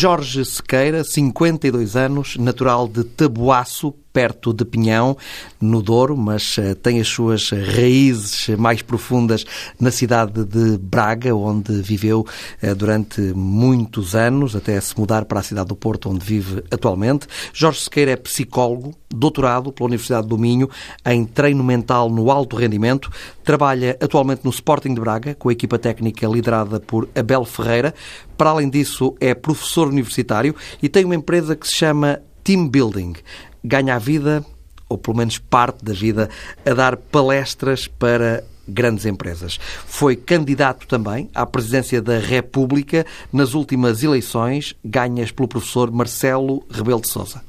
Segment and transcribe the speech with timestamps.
[0.00, 5.16] Jorge Sequeira, 52 anos, natural de Taboaço, perto de Pinhão,
[5.60, 9.44] no Douro, mas uh, tem as suas raízes mais profundas
[9.78, 12.26] na cidade de Braga, onde viveu
[12.62, 17.26] uh, durante muitos anos, até se mudar para a cidade do Porto, onde vive atualmente.
[17.52, 20.68] Jorge Sequeira é psicólogo, doutorado pela Universidade do Minho
[21.06, 23.10] em treino mental no alto rendimento,
[23.44, 27.94] trabalha atualmente no Sporting de Braga, com a equipa técnica liderada por Abel Ferreira.
[28.36, 33.14] Para além disso, é professor universitário e tem uma empresa que se chama Team Building
[33.62, 34.44] ganha a vida,
[34.88, 36.28] ou pelo menos parte da vida,
[36.64, 39.58] a dar palestras para grandes empresas.
[39.86, 47.00] Foi candidato também à presidência da República nas últimas eleições, ganhas pelo professor Marcelo Rebelo
[47.00, 47.42] de Sousa.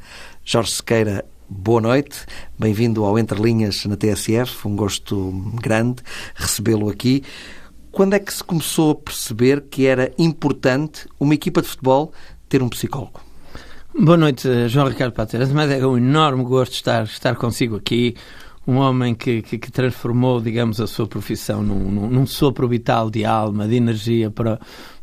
[0.46, 2.26] Jorge Sequeira, boa noite,
[2.58, 6.02] bem-vindo ao Entre Linhas na TSF, um gosto grande
[6.36, 7.24] recebê-lo aqui.
[7.92, 12.14] Quando é que se começou a perceber que era importante uma equipa de futebol
[12.48, 13.29] ter um psicólogo?
[13.98, 15.52] Boa noite, João Ricardo Pateras.
[15.52, 18.16] Mas é um enorme gosto estar, estar consigo aqui.
[18.68, 23.10] Um homem que, que, que transformou, digamos, a sua profissão num, num, num sopro vital
[23.10, 24.60] de alma, de energia para,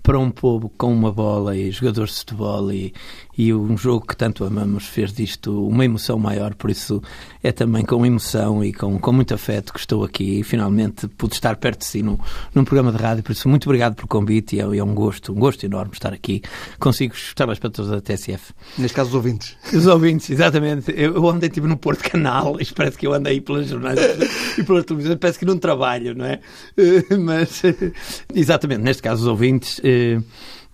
[0.07, 2.95] para um povo com uma bola e jogadores de futebol e,
[3.37, 7.03] e um jogo que tanto amamos fez disto uma emoção maior, por isso
[7.43, 11.34] é também com emoção e com, com muito afeto que estou aqui e finalmente pude
[11.34, 12.17] estar perto de si num,
[12.55, 15.33] num programa de rádio, por isso muito obrigado pelo convite e é, é um gosto,
[15.33, 16.41] um gosto enorme estar aqui
[16.79, 18.55] consigo, estavas para todos da TSF.
[18.79, 19.57] Neste caso os ouvintes.
[19.75, 20.95] Os ouvintes, exatamente.
[20.97, 23.99] Eu, eu andei tipo no Porto Canal, e parece que eu andei pelas jornais
[24.57, 26.39] e pela televisão, parece que não trabalho, não é?
[27.19, 27.61] Mas,
[28.33, 29.81] exatamente, neste caso os ouvintes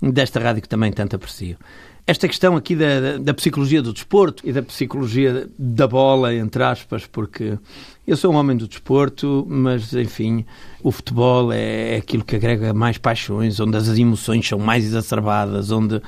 [0.01, 1.57] desta rádio que também tanto aprecio.
[2.05, 6.65] Esta questão aqui da, da, da, psicologia do desporto e da psicologia da bola, entre
[6.65, 7.57] aspas, porque
[8.05, 10.45] eu sou um homem do desporto, mas enfim,
[10.83, 15.71] o futebol é, é aquilo que agrega mais paixões, onde as emoções são mais exacerbadas,
[15.71, 16.03] onde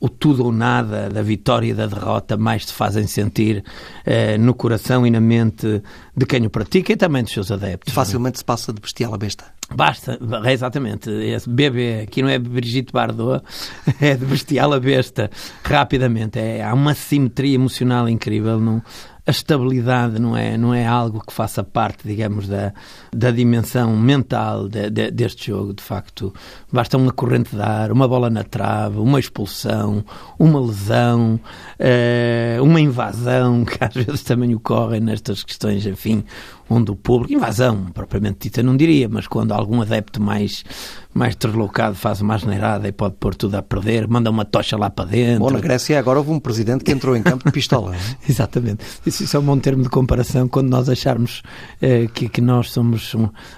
[0.00, 3.64] o tudo ou nada da vitória e da derrota mais se fazem sentir
[4.04, 5.82] eh, no coração e na mente
[6.16, 7.92] de quem o pratica e também dos seus adeptos.
[7.92, 9.44] Facilmente se passa de bestial a besta.
[9.74, 11.10] Basta, é exatamente.
[11.10, 13.44] Esse bebê, aqui não é Brigitte Bardot,
[14.00, 15.30] é de bestial a besta,
[15.62, 16.38] rapidamente.
[16.38, 18.58] É, há uma simetria emocional incrível.
[18.60, 18.82] Não,
[19.28, 22.72] a estabilidade não é, não é algo que faça parte, digamos, da,
[23.14, 25.74] da dimensão mental de, de, deste jogo.
[25.74, 26.32] De facto,
[26.72, 30.02] basta uma corrente de ar, uma bola na trave, uma expulsão,
[30.38, 31.38] uma lesão,
[31.78, 36.24] uh, uma invasão, que às vezes também ocorrem nestas questões, enfim,
[36.68, 40.64] onde o público, invasão propriamente dita não diria, mas quando algum adepto mais,
[41.14, 44.90] mais deslocado faz uma asneirada e pode pôr tudo a perder, manda uma tocha lá
[44.90, 45.40] para dentro.
[45.40, 47.94] Bom, na Grécia agora houve um presidente que entrou em campo de pistola.
[47.94, 47.98] É?
[48.28, 48.84] Exatamente.
[49.06, 51.42] Isso, isso, é um bom termo de comparação quando nós acharmos
[51.80, 53.16] eh, que, que nós somos,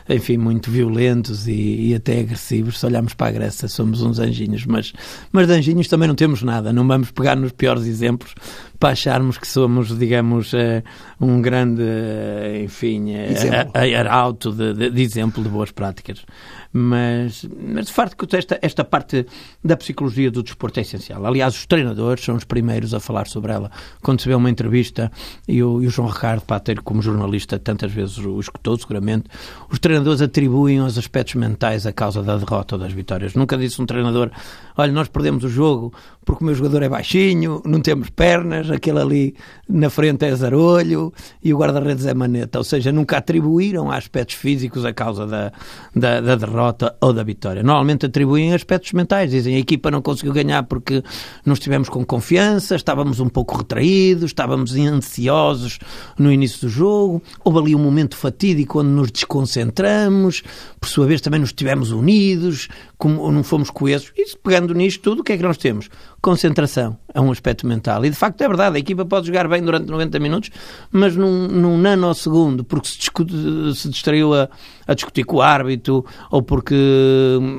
[0.08, 2.78] enfim, muito violentos e, e, até agressivos.
[2.78, 4.92] Se olharmos para a Grécia, somos uns anjinhos, mas,
[5.32, 6.72] mas de anjinhos também não temos nada.
[6.72, 8.34] Não vamos pegar nos piores exemplos
[8.80, 10.82] para acharmos que somos, digamos, uh,
[11.20, 16.24] um grande, uh, enfim, uh, arauto de, de, de, exemplo de boas práticas.
[16.72, 19.26] Mas, mas de facto, esta, esta parte
[19.62, 21.26] da psicologia do desporto é essencial.
[21.26, 23.70] Aliás, os treinadores são os primeiros a falar sobre ela.
[24.00, 25.10] Quando se vê uma entrevista,
[25.48, 29.24] e o, e o João Ricardo Pater, como jornalista, tantas vezes o escutou, seguramente,
[29.68, 33.34] os treinadores atribuem os aspectos mentais a causa da derrota ou das vitórias.
[33.34, 34.30] Nunca disse um treinador,
[34.76, 35.92] olha, nós perdemos o jogo
[36.24, 39.34] porque o meu jogador é baixinho, não temos pernas, aquele ali
[39.68, 42.58] na frente é zarolho e o guarda-redes é maneta.
[42.58, 45.52] Ou seja, nunca atribuíram a aspectos físicos a causa da,
[45.96, 46.59] da, da, derrota
[47.00, 47.62] ou da vitória.
[47.62, 49.30] Normalmente atribuem aspectos mentais.
[49.30, 51.02] Dizem a equipa não conseguiu ganhar porque
[51.44, 55.78] não estivemos com confiança, estávamos um pouco retraídos, estávamos ansiosos
[56.18, 60.42] no início do jogo, houve ali um momento fatídico quando nos desconcentramos,
[60.80, 62.68] por sua vez também nos estivemos unidos,
[63.00, 64.12] como não fomos coesos.
[64.14, 65.88] E pegando nisto tudo, o que é que nós temos?
[66.20, 68.04] Concentração é um aspecto mental.
[68.04, 70.50] E de facto é verdade, a equipa pode jogar bem durante 90 minutos,
[70.92, 73.34] mas num, num nanosegundo, porque se, discute,
[73.74, 74.50] se distraiu a,
[74.86, 76.76] a, discutir com o árbitro, ou porque,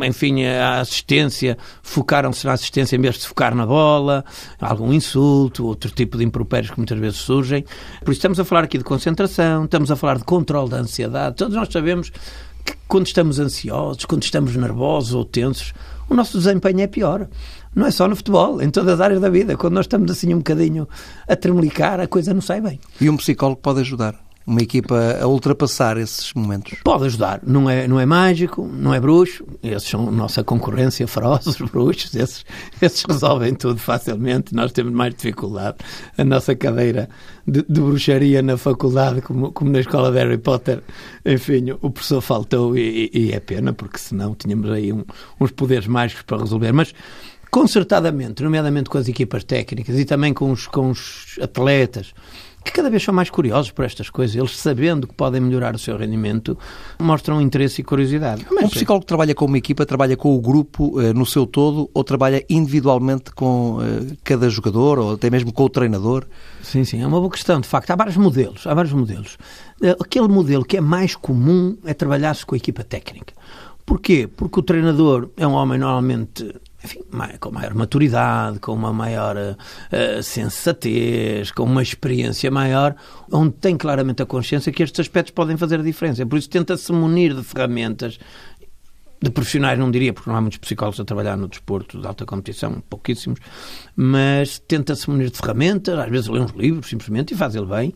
[0.06, 4.24] enfim, a assistência, focaram-se na assistência em vez de focar na bola,
[4.60, 7.66] algum insulto, outro tipo de impropérios que muitas vezes surgem.
[8.06, 11.36] Por isso estamos a falar aqui de concentração, estamos a falar de controle da ansiedade.
[11.36, 12.12] Todos nós sabemos
[12.63, 15.74] que quando estamos ansiosos, quando estamos nervosos ou tensos,
[16.10, 17.28] o nosso desempenho é pior.
[17.74, 19.56] Não é só no futebol, em todas as áreas da vida.
[19.56, 20.88] Quando nós estamos assim um bocadinho
[21.28, 22.80] a tremelicar, a coisa não sai bem.
[23.00, 24.31] E um psicólogo pode ajudar?
[24.46, 26.78] Uma equipa a ultrapassar esses momentos?
[26.84, 27.42] Pode ajudar.
[27.46, 29.46] Não é, não é mágico, não é bruxo.
[29.62, 32.16] Esses são nossa concorrência feroz, os bruxos.
[32.16, 32.46] Esses,
[32.82, 34.54] esses resolvem tudo facilmente.
[34.54, 35.78] Nós temos mais dificuldade.
[36.18, 37.10] A nossa cadeira
[37.48, 40.82] de, de bruxaria na faculdade, como, como na escola de Harry Potter,
[41.26, 45.04] enfim, o professor faltou e, e é pena, porque senão tínhamos aí um,
[45.40, 46.72] uns poderes mágicos para resolver.
[46.72, 46.94] Mas
[47.50, 52.14] concertadamente, nomeadamente com as equipas técnicas e também com os, com os atletas,
[52.63, 54.36] que cada vez são mais curiosos por estas coisas.
[54.36, 56.58] Eles, sabendo que podem melhorar o seu rendimento,
[57.00, 58.46] mostram interesse e curiosidade.
[58.52, 61.46] Mas, um psicólogo que trabalha com uma equipa, trabalha com o grupo eh, no seu
[61.46, 66.25] todo ou trabalha individualmente com eh, cada jogador ou até mesmo com o treinador?
[66.62, 67.60] Sim, sim, é uma boa questão.
[67.60, 68.68] De facto, há vários modelos.
[68.68, 69.38] Há vários modelos.
[69.81, 73.34] Eh, aquele modelo que é mais comum é trabalhar-se com a equipa técnica.
[73.86, 74.30] Porquê?
[74.38, 77.01] Porque o treinador é um homem normalmente enfim,
[77.39, 82.95] com maior maturidade, com uma maior uh, sensatez, com uma experiência maior,
[83.31, 86.25] onde tem claramente a consciência que estes aspectos podem fazer a diferença.
[86.25, 88.19] Por isso tenta-se munir de ferramentas
[89.22, 92.25] de profissionais não diria, porque não há muitos psicólogos a trabalhar no desporto de alta
[92.25, 93.39] competição, pouquíssimos,
[93.95, 97.94] mas tenta-se munir de ferramentas, às vezes lê uns livros simplesmente e faz ele bem,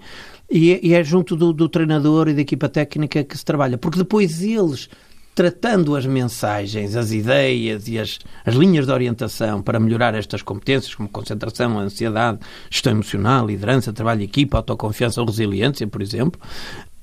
[0.49, 3.97] e é, é junto do, do, treinador e da equipa técnica que se trabalha, porque
[3.97, 4.87] depois eles
[5.35, 10.95] tratando as mensagens, as ideias e as, as linhas de orientação para melhorar estas competências,
[10.95, 12.39] como concentração, ansiedade,
[12.69, 16.39] gestão emocional, liderança, trabalho de equipa, autoconfiança ou resiliência, por exemplo,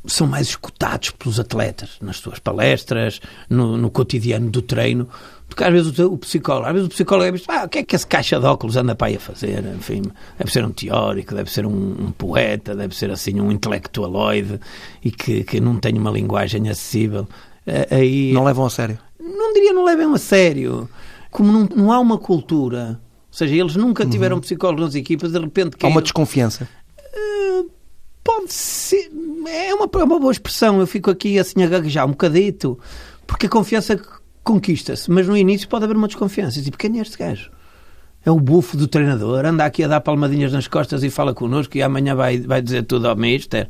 [0.06, 5.08] são mais escutados pelos atletas nas suas palestras, no, no cotidiano do treino,
[5.46, 7.82] porque às vezes o, psicólogo, às vezes o psicólogo é visto, ah, o que é
[7.82, 9.62] que esse caixa de óculos anda para aí a fazer?
[9.76, 10.02] Enfim,
[10.38, 14.58] deve ser um teórico, deve ser um, um poeta, deve ser assim um intelectualoide
[15.05, 17.28] e que, que não tem uma linguagem acessível.
[17.67, 18.99] Eh, aí, não levam a sério?
[19.20, 20.88] Não diria não levam a sério.
[21.31, 23.00] Como não, não há uma cultura,
[23.31, 24.43] ou seja, eles nunca tiveram uhum.
[24.43, 25.76] psicólogos nas equipas, de repente...
[25.82, 26.69] Há uma desconfiança?
[26.99, 27.70] Uh,
[28.23, 29.11] pode ser...
[29.49, 30.79] É uma, é uma boa expressão.
[30.79, 32.79] Eu fico aqui assim a gaguejar um bocadito,
[33.26, 33.99] porque a confiança
[34.44, 36.61] conquista-se, mas no início pode haver uma desconfiança.
[36.61, 37.50] Tipo, quem é este gajo?
[38.25, 41.76] É o bufo do treinador, anda aqui a dar palmadinhas nas costas e fala connosco
[41.76, 43.69] e amanhã vai, vai dizer tudo ao mister.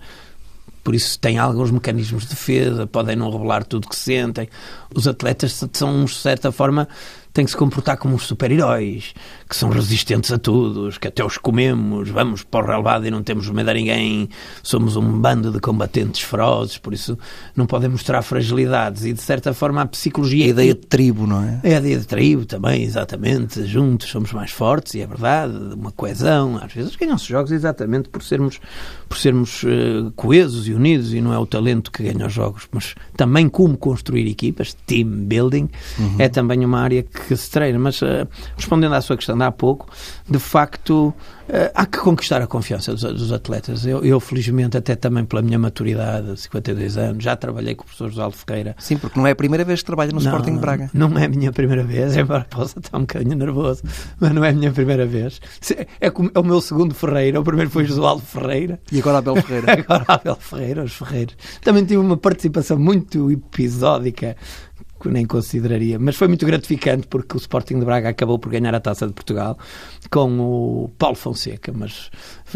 [0.83, 4.49] Por isso têm alguns mecanismos de defesa, podem não revelar tudo que sentem.
[4.95, 6.89] Os atletas são, de certa forma,
[7.33, 9.15] têm que se comportar como uns super-heróis,
[9.53, 13.23] que são resistentes a todos, que até os comemos, vamos para o relevado e não
[13.23, 14.27] temos medo a ninguém,
[14.63, 17.19] somos um bando de combatentes ferozes, por isso
[17.55, 19.05] não podem mostrar fragilidades.
[19.05, 20.47] E, de certa forma, a psicologia...
[20.47, 21.61] A ideia de tribo, não é?
[21.65, 23.67] É a ideia de tribo também, exatamente.
[23.67, 26.57] Juntos somos mais fortes, e é verdade, uma coesão.
[26.57, 28.59] Às vezes ganham-se jogos exatamente por sermos,
[29.07, 32.67] por sermos uh, coesos e unidos, e não é o talento que ganha os jogos,
[32.73, 35.69] mas também como construir equipas, team building,
[35.99, 36.17] uhum.
[36.19, 37.79] é também uma área que se treina.
[37.79, 38.27] Mas uh,
[38.57, 39.89] respondendo à sua questão há pouco,
[40.29, 41.15] de facto
[41.53, 43.85] Uh, há que conquistar a confiança dos, dos atletas.
[43.85, 48.11] Eu, eu, felizmente, até também pela minha maturidade, 52 anos, já trabalhei com o professor
[48.11, 48.77] José Ferreira.
[48.79, 50.91] Sim, porque não é a primeira vez que trabalha no não, Sporting de Braga.
[50.95, 53.83] Não é a minha primeira vez, embora possa estar um bocadinho nervoso,
[54.19, 55.41] mas não é a minha primeira vez.
[55.71, 58.81] É, é, é o meu segundo Ferreira, o primeiro foi Josualdo Ferreira.
[58.91, 59.73] E agora Abel Ferreira.
[59.83, 61.37] agora Abel Ferreira, os Ferreiros.
[61.61, 64.37] Também tive uma participação muito episódica
[65.11, 65.99] nem consideraria.
[65.99, 69.13] Mas foi muito gratificante porque o Sporting de Braga acabou por ganhar a Taça de
[69.13, 69.59] Portugal
[70.11, 72.11] com o Paulo Fonseca, mas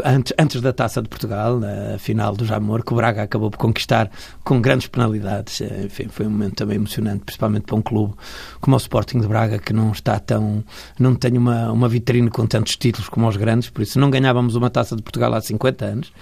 [0.04, 3.58] antes, antes da Taça de Portugal, na final do Jamor, que o Braga acabou por
[3.58, 4.10] conquistar
[4.44, 5.60] com grandes penalidades.
[5.60, 8.14] Enfim, foi um momento também emocionante, principalmente para um clube
[8.60, 10.64] como o Sporting de Braga, que não está tão.
[10.98, 14.54] não tem uma, uma vitrine com tantos títulos como os grandes, por isso não ganhávamos
[14.54, 16.12] uma Taça de Portugal há 50 anos,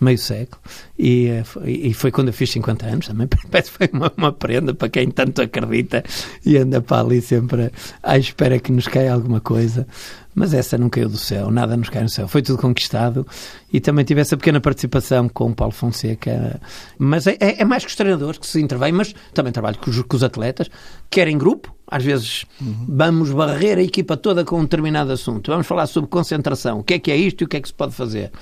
[0.00, 0.60] meio século,
[0.98, 1.28] e,
[1.64, 3.28] e foi quando eu fiz 50 anos também.
[3.50, 6.02] Parece que foi uma, uma prenda para quem tanto acredita
[6.44, 7.70] e anda para ali sempre
[8.02, 9.86] à espera que nos caia alguma coisa
[10.34, 13.26] mas essa não caiu do céu, nada nos caiu do céu, foi tudo conquistado
[13.72, 16.60] e também tive essa pequena participação com o Paulo Fonseca,
[16.98, 19.90] mas é, é, é mais que os treinadores que se intervêm, mas também trabalho com
[19.90, 20.68] os, com os atletas,
[21.08, 22.86] quer em grupo, às vezes uhum.
[22.88, 26.94] vamos barrer a equipa toda com um determinado assunto, vamos falar sobre concentração, o que
[26.94, 28.32] é que é isto e o que é que se pode fazer.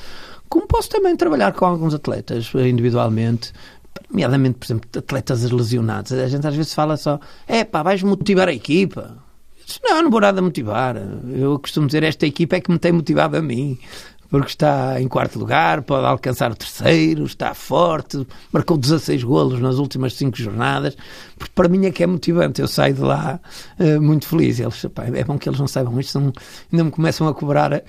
[0.49, 3.53] Como posso também trabalhar com alguns atletas individualmente,
[4.11, 6.13] nomeadamente, por exemplo, atletas lesionados.
[6.13, 9.17] A gente às vezes fala só, é pá, vais motivar a equipa.
[9.83, 10.97] Não, não vou nada motivar.
[11.33, 13.79] Eu costumo dizer, esta equipa é que me tem motivado a mim.
[14.33, 19.77] Porque está em quarto lugar, pode alcançar o terceiro, está forte, marcou 16 golos nas
[19.77, 20.97] últimas 5 jornadas.
[21.37, 22.59] Porque para mim é que é motivante.
[22.59, 23.39] Eu saio de lá
[23.79, 24.59] uh, muito feliz.
[24.59, 26.33] Eles, pá, é bom que eles não saibam isto, não,
[26.73, 27.73] ainda me começam a cobrar.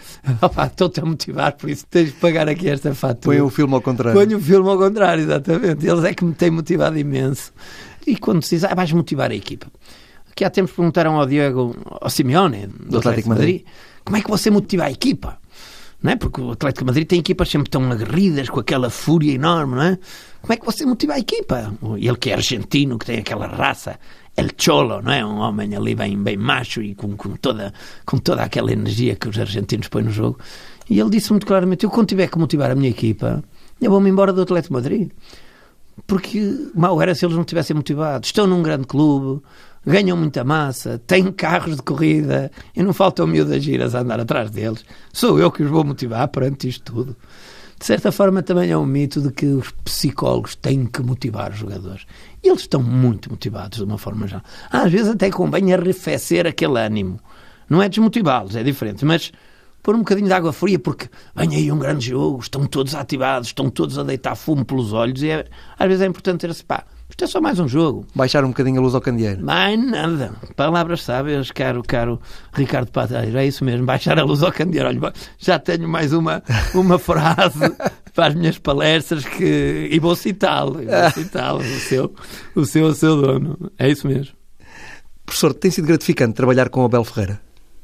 [0.68, 3.38] Estou-te a motivar, por isso tens de pagar aqui esta fatura.
[3.38, 4.20] Põe o filme ao contrário.
[4.20, 5.88] Põe o filme ao contrário, exatamente.
[5.88, 7.54] Eles é que me têm motivado imenso.
[8.06, 9.68] E quando se diz, ah, vais motivar a equipa
[10.36, 13.74] que há tempos perguntaram ao Diego, ao Simeone, do, do Atlético, Atlético Madrid, Madrid,
[14.04, 15.38] como é que você motiva a equipa?
[16.02, 16.16] Não é?
[16.18, 19.98] Porque o Atlético Madrid tem equipas sempre tão aguerridas, com aquela fúria enorme, não é?
[20.42, 21.74] Como é que você motiva a equipa?
[21.98, 23.98] Ele que é argentino, que tem aquela raça,
[24.36, 25.26] El Cholo, não é?
[25.26, 27.74] Um homem ali bem, bem macho e com, com, toda,
[28.06, 30.38] com toda aquela energia que os argentinos põem no jogo.
[30.90, 33.42] E ele disse muito claramente: eu, quando tiver que motivar a minha equipa,
[33.82, 35.10] eu vou-me embora do Atlético Madrid
[36.08, 38.30] porque mal era se eles não estivessem motivados.
[38.30, 39.42] Estão num grande clube,
[39.86, 44.50] ganham muita massa, têm carros de corrida e não faltam miúdas giras a andar atrás
[44.50, 44.86] deles.
[45.12, 47.16] Sou eu que os vou motivar perante isto tudo.
[47.80, 51.58] De certa forma, também é um mito de que os psicólogos têm que motivar os
[51.58, 52.06] jogadores.
[52.42, 54.42] E eles estão muito motivados, de uma forma já.
[54.72, 57.20] Às vezes até convém arrefecer aquele ânimo.
[57.70, 59.34] Não é desmotivá-los, é diferente, mas
[59.82, 63.50] pôr um bocadinho de água fria, porque vem aí um grande jogo, estão todos ativados,
[63.50, 65.46] estão todos a deitar fumo pelos olhos, e é,
[65.78, 66.86] às vezes é importante ter esse pá.
[67.10, 68.06] Isto é só mais um jogo.
[68.16, 69.44] Baixar um bocadinho a luz ao candeeiro.
[69.44, 70.34] Mais nada.
[70.56, 72.20] Palavras sábias, caro, caro
[72.54, 73.38] Ricardo Padeiro.
[73.38, 74.90] É isso mesmo, baixar a luz ao candeeiro.
[74.90, 76.42] Olha, já tenho mais uma,
[76.74, 77.60] uma frase
[78.16, 79.90] para as minhas palestras que...
[79.92, 80.74] e vou citá-lo.
[80.74, 82.14] Vou citá-lo, o seu,
[82.56, 83.72] o seu, o seu dono.
[83.78, 84.34] É isso mesmo.
[85.26, 87.40] Professor, tem sido gratificante trabalhar com o Abel Ferreira?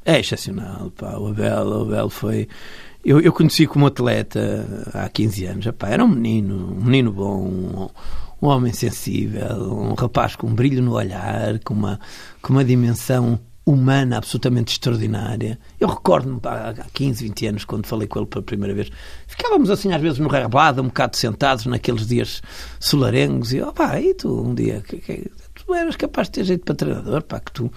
[0.06, 1.18] É excepcional, pá.
[1.18, 2.48] O Abel, o Abel foi...
[3.06, 5.66] Eu, eu conheci como atleta há 15 anos.
[5.66, 7.90] Epá, era um menino, um menino bom, um,
[8.42, 12.00] um homem sensível, um rapaz com um brilho no olhar, com uma,
[12.42, 15.60] com uma dimensão humana absolutamente extraordinária.
[15.80, 18.90] Eu recordo-me há 15, 20 anos, quando falei com ele pela primeira vez,
[19.28, 22.42] ficávamos assim às vezes no rabado, um bocado sentados naqueles dias
[22.80, 26.66] solarengos, e opá, e tu um dia, que, que, tu eras capaz de ter jeito
[26.66, 27.72] para treinador, pá, que tu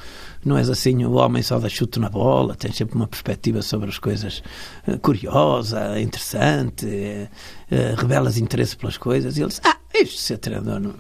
[0.45, 3.89] não és assim o homem só da chute na bola, tens sempre uma perspectiva sobre
[3.89, 4.43] as coisas
[4.87, 7.29] uh, curiosa, interessante, uh,
[7.75, 10.95] uh, revelas interesse pelas coisas, e ele disse, ah, isto ser treinador não...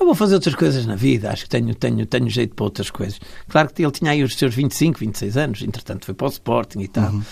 [0.00, 2.88] Eu vou fazer outras coisas na vida, acho que tenho, tenho, tenho jeito para outras
[2.88, 3.20] coisas.
[3.48, 6.80] Claro que ele tinha aí os seus 25, 26 anos, entretanto foi para o Sporting
[6.80, 7.10] e tal.
[7.10, 7.22] Uhum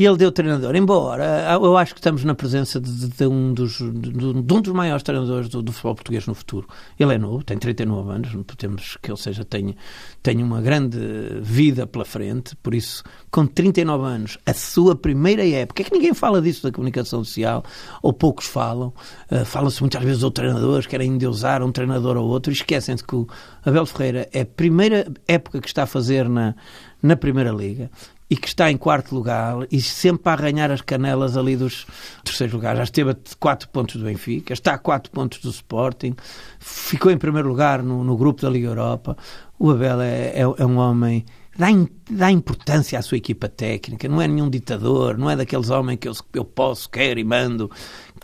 [0.00, 0.74] e ele deu treinador.
[0.76, 4.72] Embora eu acho que estamos na presença de, de um, dos, de, de, um dos
[4.72, 6.66] maiores treinadores do, do, futebol português no futuro.
[6.98, 9.76] Ele é novo, tem 39 anos, não podemos que ele seja tenha,
[10.22, 10.98] tenha uma grande
[11.42, 16.14] vida pela frente, por isso, com 39 anos, a sua primeira época, é que ninguém
[16.14, 17.62] fala disso da comunicação social,
[18.02, 18.94] ou poucos falam,
[19.30, 23.16] uh, fala-se muitas vezes de treinadores, querem endeusar um treinador ou outro, e esquecem-se que
[23.16, 23.28] o
[23.62, 26.54] Abel Ferreira é a primeira época que está a fazer na,
[27.02, 27.90] na Primeira Liga
[28.30, 31.84] e que está em quarto lugar e sempre a arranhar as canelas ali dos
[32.22, 32.78] terceiros lugares.
[32.78, 36.14] Já esteve a quatro pontos do Benfica, está a quatro pontos do Sporting,
[36.60, 39.16] ficou em primeiro lugar no, no grupo da Liga Europa.
[39.58, 41.68] O Abel é, é, é um homem dá,
[42.10, 46.08] dá importância à sua equipa técnica, não é nenhum ditador, não é daqueles homens que
[46.08, 47.70] eu, eu posso, quero e mando,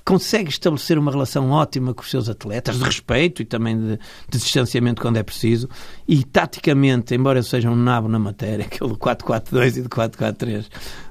[0.06, 3.98] consegue estabelecer uma relação ótima com os seus atletas, de respeito e também de,
[4.28, 5.68] de distanciamento quando é preciso,
[6.06, 10.66] e taticamente, embora seja um nabo na matéria, aquele do 4-4-2 e do 4-4-3,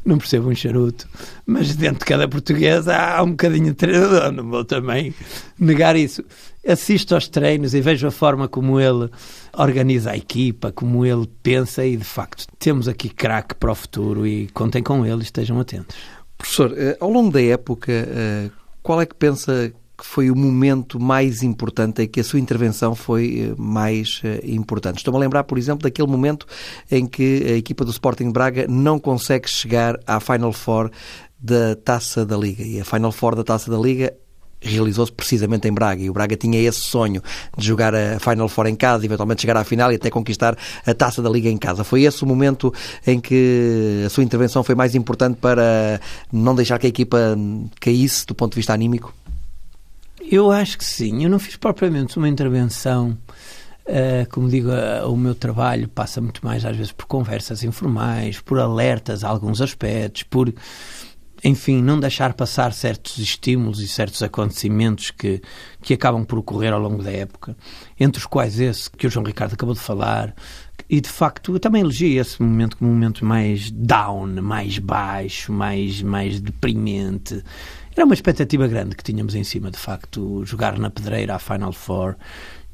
[0.06, 1.10] não percebo um charuto,
[1.46, 5.14] mas dentro de cada português há um bocadinho de treinador, não vou também
[5.60, 6.24] negar isso.
[6.66, 9.10] Assisto aos treinos e vejo a forma como ele
[9.54, 14.26] organiza a equipa, como ele pensa e, de facto, temos aqui craque para o futuro
[14.26, 15.98] e contem com ele e estejam atentos.
[16.38, 18.50] Professor, eh, ao longo da época, eh,
[18.86, 22.94] qual é que pensa que foi o momento mais importante em que a sua intervenção
[22.94, 24.98] foi eh, mais importante?
[24.98, 26.46] Estou-me a lembrar, por exemplo, daquele momento
[26.92, 30.92] em que a equipa do Sporting Braga não consegue chegar à Final Four
[31.40, 32.62] da Taça da Liga.
[32.62, 34.14] E a Final Four da Taça da Liga
[34.62, 37.22] realizou-se precisamente em Braga e o Braga tinha esse sonho
[37.58, 40.94] de jogar a Final Four em casa, eventualmente chegar à final e até conquistar a
[40.94, 41.84] taça da Liga em casa.
[41.84, 42.74] Foi esse o momento
[43.06, 46.00] em que a sua intervenção foi mais importante para
[46.32, 47.38] não deixar que a equipa
[47.80, 49.14] caísse do ponto de vista anímico?
[50.32, 51.24] Eu acho que sim.
[51.24, 53.18] Eu não fiz propriamente uma intervenção.
[53.88, 58.40] Uh, como digo, uh, o meu trabalho passa muito mais às vezes por conversas informais,
[58.40, 60.52] por alertas a alguns aspectos, por
[61.48, 65.40] enfim, não deixar passar certos estímulos e certos acontecimentos que,
[65.80, 67.56] que acabam por ocorrer ao longo da época,
[68.00, 70.34] entre os quais esse que o João Ricardo acabou de falar,
[70.90, 75.54] e de facto eu também elegi esse momento como um momento mais down, mais baixo,
[75.54, 77.44] mais, mais deprimente.
[77.96, 81.74] Era uma expectativa grande que tínhamos em cima, de facto, jogar na pedreira à Final
[81.74, 82.16] Four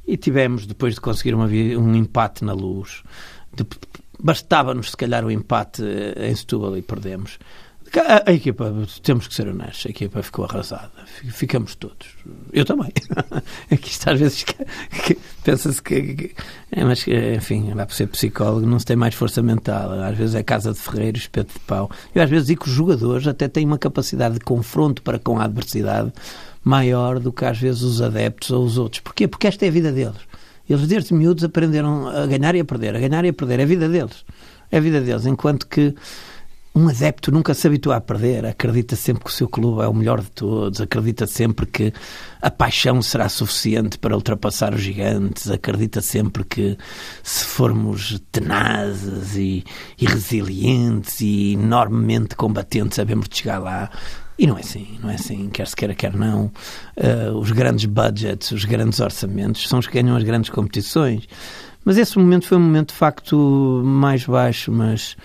[0.08, 3.04] e tivemos, depois de conseguir uma, um empate na luz,
[4.18, 5.84] bastava-nos se calhar o empate
[6.16, 7.38] em Setúbal e perdemos
[8.00, 10.92] a, a, equipa, temos que ser honestos, a equipa ficou arrasada.
[11.30, 12.08] Ficamos todos.
[12.54, 12.92] Eu também.
[13.70, 14.46] Aqui está às vezes
[15.44, 16.36] pensa-se que, que,
[16.72, 19.92] é, mas enfim, vai por ser psicólogo, não se tem mais força mental.
[19.92, 21.90] Às vezes é casa de ferreiro, espeto de pau.
[22.16, 25.40] Eu às vezes digo que os jogadores até têm uma capacidade de confronto para com
[25.40, 26.14] a adversidade
[26.64, 29.02] maior do que às vezes os adeptos ou os outros.
[29.02, 29.28] Porquê?
[29.28, 30.20] Porque esta é a vida deles.
[30.70, 33.60] Eles desde miúdos aprenderam a ganhar e a perder, a ganhar e a perder.
[33.60, 34.24] É a vida deles.
[34.72, 35.26] É a vida deles.
[35.26, 35.94] Enquanto que
[36.74, 39.94] um adepto nunca se habitua a perder, acredita sempre que o seu clube é o
[39.94, 41.94] melhor de todos, acredita sempre que
[42.42, 46.78] a paixão será suficiente para ultrapassar os gigantes, acredita sempre que
[47.22, 49.66] se formos tenazes e,
[50.00, 53.90] e resilientes e enormemente combatentes, sabemos de chegar lá.
[54.40, 56.46] E não é assim, não é assim, quer se queira, quer não.
[56.96, 61.28] Uh, os grandes budgets, os grandes orçamentos são os que ganham as grandes competições.
[61.84, 65.18] Mas esse momento foi um momento de facto mais baixo, mas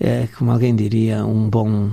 [0.00, 1.90] é, como alguém diria, um bom.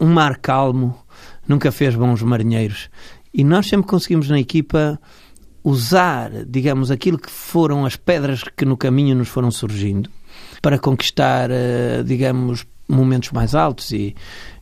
[0.00, 0.98] Um mar calmo
[1.46, 2.88] nunca fez bons marinheiros.
[3.32, 5.00] E nós sempre conseguimos na equipa
[5.62, 10.10] usar, digamos, aquilo que foram as pedras que no caminho nos foram surgindo
[10.60, 14.14] para conquistar, eh, digamos, momentos mais altos e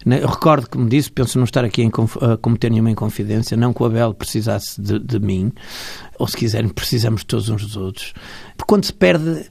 [0.06, 1.88] né, eu recordo que me disse, penso não estar aqui
[2.20, 5.52] a cometer nenhuma inconfidência, não que o Abel precisasse de, de mim,
[6.18, 8.12] ou se quiserem, precisamos todos uns dos outros.
[8.56, 9.44] Porque quando se perde,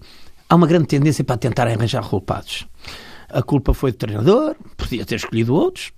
[0.47, 2.65] há uma grande tendência para tentar arranjar culpados.
[3.33, 5.91] A culpa foi do treinador, podia ter escolhido outros.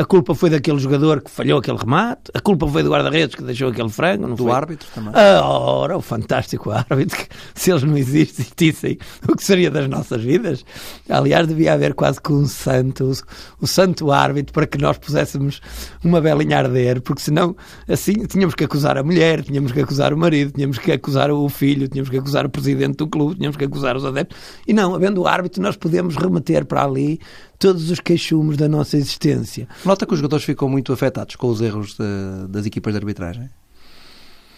[0.00, 2.22] A culpa foi daquele jogador que falhou aquele remate.
[2.32, 4.28] A culpa foi do guarda-redes que deixou aquele frango.
[4.28, 4.50] Do foi?
[4.50, 5.12] árbitro também.
[5.14, 7.18] Ah, ora, o fantástico árbitro.
[7.18, 8.96] Que, se eles não existissem,
[9.28, 10.64] o que seria das nossas vidas?
[11.06, 13.12] Aliás, devia haver quase que um santo,
[13.60, 15.60] o, santo árbitro, para que nós puséssemos
[16.02, 17.54] uma belinha a arder, porque senão,
[17.86, 21.46] assim, tínhamos que acusar a mulher, tínhamos que acusar o marido, tínhamos que acusar o
[21.50, 24.38] filho, tínhamos que acusar o presidente do clube, tínhamos que acusar os adeptos.
[24.66, 27.20] E não, havendo o árbitro, nós podemos remeter para ali
[27.60, 29.68] todos os queixumes da nossa existência.
[29.90, 33.50] Nota que os jogadores ficam muito afetados com os erros de, das equipas de arbitragem?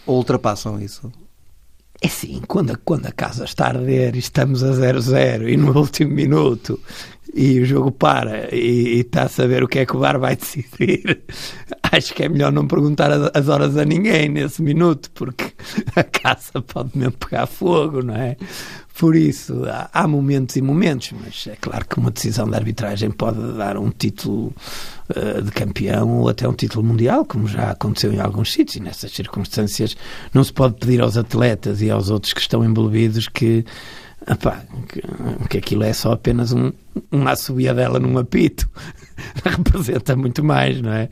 [0.04, 1.10] Ou ultrapassam isso?
[2.02, 5.74] É sim, quando quando a casa está a arder e estamos a 0-0 e no
[5.74, 6.78] último minuto
[7.34, 10.36] e o jogo para e, está a saber o que é que o VAR vai
[10.36, 11.22] decidir,
[11.82, 15.52] acho que é melhor não perguntar as horas a ninguém nesse minuto, porque
[15.96, 18.36] a casa pode mesmo pegar fogo, não é?
[18.98, 23.40] Por isso, há, momentos e momentos, mas é claro que uma decisão de arbitragem pode
[23.56, 24.52] dar um título
[25.08, 28.80] uh, de campeão ou até um título mundial, como já aconteceu em alguns sítios, e
[28.80, 29.96] nessas circunstâncias
[30.34, 33.64] não se pode pedir aos atletas e aos outros que estão envolvidos que
[34.28, 35.02] Epá, que,
[35.48, 36.72] que aquilo é só apenas um,
[37.10, 38.68] uma assobiadela num apito.
[39.44, 41.08] Representa muito mais, não é?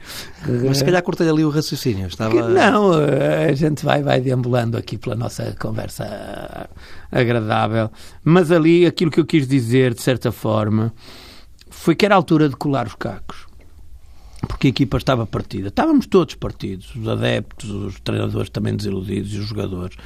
[0.66, 2.06] Mas se calhar cortei ali o raciocínio.
[2.06, 2.30] Estava...
[2.30, 6.68] Que, não, a gente vai, vai deambulando aqui pela nossa conversa
[7.10, 7.90] agradável.
[8.24, 10.92] Mas ali aquilo que eu quis dizer, de certa forma,
[11.68, 13.49] foi que era a altura de colar os cacos
[14.48, 15.68] porque a equipa estava partida.
[15.68, 19.96] Estávamos todos partidos, os adeptos, os treinadores também desiludidos e os jogadores.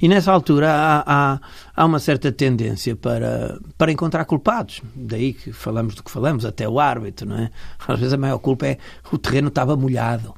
[0.00, 1.40] E nessa altura há, há,
[1.76, 4.82] há, uma certa tendência para, para encontrar culpados.
[4.94, 7.50] Daí que falamos do que falamos, até o árbitro, não é?
[7.86, 8.78] Às vezes a maior culpa é
[9.12, 10.34] o terreno estava molhado.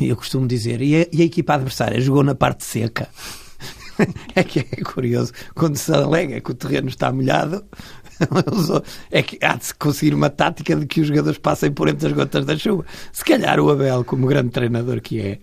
[0.00, 3.08] E eu costumo dizer, e a, e a equipa adversária jogou na parte seca.
[4.34, 7.64] é que é curioso, quando se alega que o terreno está molhado,
[9.10, 12.08] é que há de se conseguir uma tática de que os jogadores passem por entre
[12.08, 12.84] as gotas da chuva.
[13.12, 15.38] Se calhar o Abel, como grande treinador que é,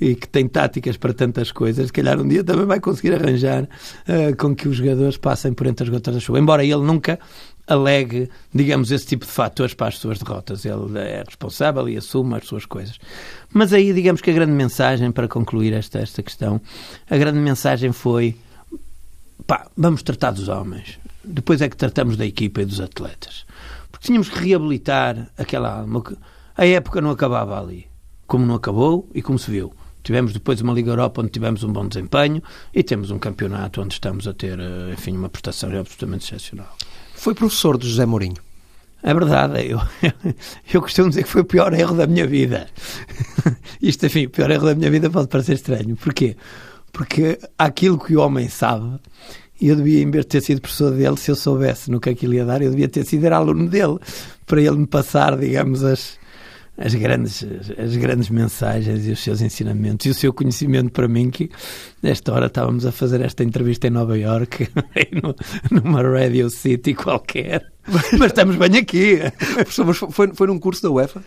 [0.00, 3.64] e que tem táticas para tantas coisas, se calhar um dia também vai conseguir arranjar
[3.64, 6.38] uh, com que os jogadores passem por entre as gotas da chuva.
[6.38, 7.18] Embora ele nunca
[7.66, 10.64] alegue, digamos, esse tipo de fatores para as suas derrotas.
[10.64, 12.98] Ele é responsável e assume as suas coisas.
[13.52, 16.60] Mas aí, digamos que a grande mensagem, para concluir esta, esta questão,
[17.10, 18.36] a grande mensagem foi
[19.46, 23.44] pá, vamos tratar dos homens depois é que tratamos da equipa e dos atletas.
[23.90, 26.02] Porque tínhamos que reabilitar aquela alma.
[26.56, 27.86] A época não acabava ali.
[28.26, 29.72] Como não acabou e como se viu.
[30.02, 33.94] Tivemos depois uma Liga Europa onde tivemos um bom desempenho e temos um campeonato onde
[33.94, 36.74] estamos a ter, eh, enfim, uma prestação absolutamente excepcional.
[37.14, 38.36] Foi professor de José Mourinho.
[39.02, 39.80] É verdade, eu,
[40.72, 42.68] eu costumo dizer que foi o pior erro da minha vida.
[43.82, 45.96] Isto, enfim, o pior erro da minha vida pode parecer estranho.
[45.96, 46.36] Porquê?
[46.92, 48.98] Porque aquilo que o homem sabe
[49.60, 52.34] eu devia, em vez de ter sido professor dele, se eu soubesse no que aquilo
[52.34, 53.98] ia dar, eu devia ter sido aluno dele,
[54.46, 56.18] para ele me passar, digamos, as,
[56.76, 57.44] as, grandes,
[57.76, 61.50] as grandes mensagens e os seus ensinamentos e o seu conhecimento para mim, que
[62.02, 64.68] nesta hora estávamos a fazer esta entrevista em Nova York,
[65.70, 67.66] numa Radio City qualquer,
[68.18, 69.18] mas estamos bem aqui.
[70.10, 71.22] foi, foi num curso da UEFA?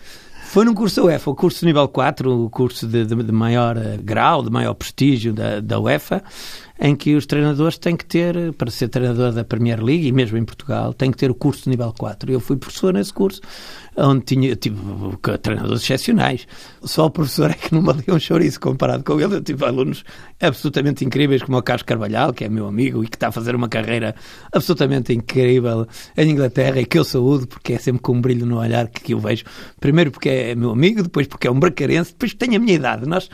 [0.52, 3.74] Foi num curso da UEFA, o curso nível 4, o curso de, de, de maior
[4.02, 6.22] grau, de maior prestígio da, da UEFA,
[6.80, 10.36] em que os treinadores têm que ter, para ser treinador da Premier League e mesmo
[10.36, 12.30] em Portugal, têm que ter o curso de nível 4.
[12.30, 13.40] Eu fui professor nesse curso
[13.96, 14.76] onde tinha tive
[15.42, 16.46] treinadores excepcionais.
[16.82, 19.36] Só o professor é que não valia um chouriço comparado com ele.
[19.36, 20.04] Eu tive alunos
[20.40, 23.54] absolutamente incríveis, como o Carlos Carvalhal, que é meu amigo e que está a fazer
[23.54, 24.14] uma carreira
[24.52, 28.58] absolutamente incrível em Inglaterra e que eu saúdo, porque é sempre com um brilho no
[28.58, 29.44] olhar que eu vejo.
[29.78, 33.06] Primeiro porque é meu amigo, depois porque é um bracarense, depois tem a minha idade.
[33.06, 33.28] Nós,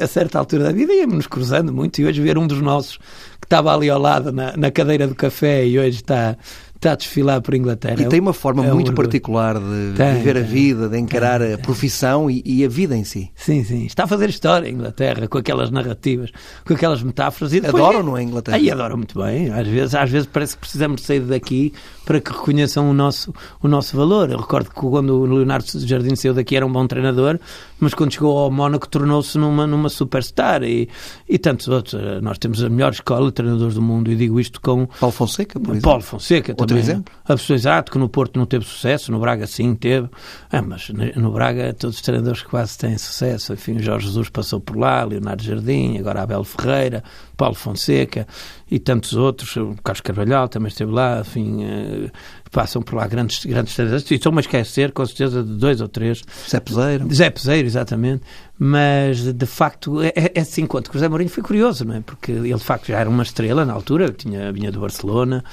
[0.00, 2.98] a certa altura da vida, íamos nos cruzando muito e hoje ver um dos nossos
[3.40, 6.36] que estava ali ao lado na, na cadeira do café e hoje está
[6.78, 8.00] está a desfilar por Inglaterra.
[8.00, 9.04] E tem uma forma é um muito orgulho.
[9.06, 12.68] particular de Tem, viver a tem, vida, de encarar tem, a profissão e, e a
[12.68, 13.30] vida em si.
[13.34, 13.84] Sim, sim.
[13.84, 16.30] Está a fazer história em Inglaterra, com aquelas narrativas,
[16.64, 17.52] com aquelas metáforas.
[17.52, 18.56] E depois- Adoram, não é, Inglaterra?
[18.56, 19.50] Aí adoram muito bem.
[19.50, 21.72] Às vezes, às vezes parece que precisamos sair daqui
[22.04, 24.30] para que reconheçam o nosso, o nosso valor.
[24.30, 27.38] Eu recordo que quando o Leonardo Jardim saiu daqui era um bom treinador,
[27.80, 30.62] mas quando chegou ao Mónaco tornou-se numa, numa superstar.
[30.62, 30.88] E,
[31.28, 32.00] e tantos outros.
[32.22, 35.58] Nós temos a melhor escola de treinadores do mundo e digo isto com Paulo Fonseca,
[35.58, 35.82] por exemplo.
[35.82, 36.82] Paulo Fonseca Outro também.
[36.82, 37.14] exemplo?
[37.54, 40.08] Exato que no Porto não teve sucesso, no Braga sim teve.
[40.50, 43.52] Ah, mas no Braga todos os treinadores quase têm sucesso.
[43.52, 47.02] Enfim, o Jorge Jesus passou por lá, Leonardo Jardim, agora Abel Ferreira,
[47.38, 48.26] Paulo Fonseca
[48.70, 49.56] e tantos outros.
[49.56, 51.20] O Carlos Carvalhal também esteve lá.
[51.20, 52.10] Enfim, eh,
[52.50, 54.10] passam por lá grandes, grandes treinadores.
[54.10, 56.22] E estou-me a esquecer, com certeza, de dois ou três.
[56.50, 57.14] Zé Peseiro.
[57.14, 58.22] Zé Peseiro, exatamente.
[58.58, 62.00] Mas, de facto, é, é assim, enquanto que o José Mourinho foi curioso, não é?
[62.00, 65.44] Porque ele, de facto, já era uma estrela na altura, tinha, vinha do Barcelona,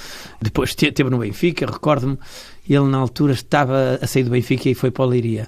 [0.41, 2.17] depois te- teve no Benfica, recordo-me,
[2.67, 5.48] ele na altura estava a sair do Benfica e foi para o Leiria.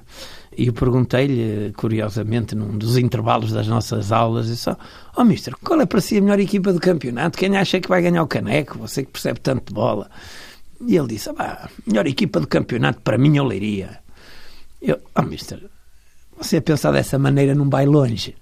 [0.57, 4.67] E eu perguntei-lhe, curiosamente, num dos intervalos das nossas aulas, disse,
[5.15, 7.37] oh, mister, qual é para si a melhor equipa do campeonato?
[7.37, 8.79] Quem acha que vai ganhar o caneco?
[8.79, 10.09] Você que percebe tanto de bola.
[10.81, 13.99] E ele disse, ah, melhor equipa do campeonato para mim é o Leiria.
[14.81, 15.61] Eu, oh, mister,
[16.35, 18.35] você a pensar dessa maneira não vai longe.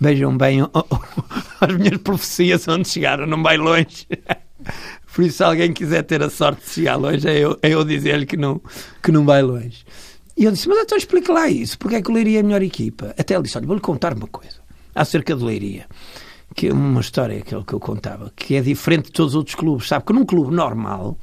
[0.00, 0.60] Vejam bem
[1.60, 4.06] as minhas profecias onde chegaram, não vai longe.
[5.12, 7.84] Por isso, se alguém quiser ter a sorte de chegar longe, é eu, é eu
[7.84, 8.60] dizer-lhe que não,
[9.02, 9.84] que não vai longe.
[10.38, 12.44] E eu disse, mas então explique lá isso, porque é que o Leiria é a
[12.44, 13.12] melhor equipa?
[13.18, 14.60] Até ele disse, olha, vou-lhe contar uma coisa
[14.94, 15.86] acerca do Leiria,
[16.54, 19.56] que é uma história que, que eu contava, que é diferente de todos os outros
[19.56, 20.04] clubes, sabe?
[20.04, 21.18] Que num clube normal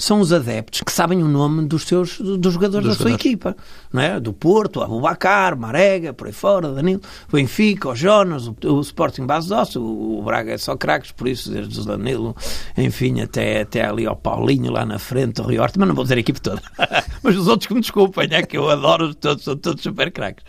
[0.00, 3.26] são os adeptos que sabem o nome dos seus dos jogadores Dos da sua jogadores.
[3.26, 3.56] equipa,
[3.92, 4.20] não é?
[4.20, 9.48] Do Porto, Abubacar, Marega, por aí fora, Danilo, Benfica, o Jonas, o, o Sporting Base
[9.48, 12.36] Doce, o, o Braga é só craques, por isso, desde o Danilo,
[12.76, 16.04] enfim, até, até ali ao Paulinho lá na frente, o Rio Horta, mas não vou
[16.04, 16.62] dizer a equipe toda.
[17.20, 20.44] mas os outros que me desculpem, é que eu adoro todos, são todos super craques.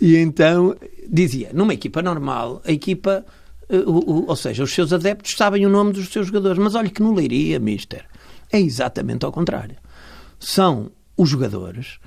[0.00, 0.74] E então,
[1.08, 3.24] dizia, numa equipa normal, a equipa,
[3.68, 7.00] eh, ou seja, os seus adeptos sabem o nome dos seus jogadores, mas olha que
[7.00, 8.04] no Leiria, mister,
[8.52, 9.76] é exatamente ao contrário.
[10.38, 11.98] São os jogadores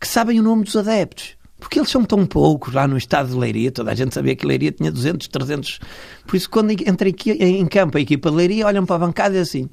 [0.00, 1.38] que sabem o nome dos adeptos.
[1.60, 4.46] Porque eles são tão poucos lá no estado de Leiria, toda a gente sabia que
[4.46, 5.78] Leiria tinha 200, 300.
[6.26, 9.40] Por isso, quando entra em campo a equipa de Leiria, olham para a bancada e
[9.40, 9.68] assim: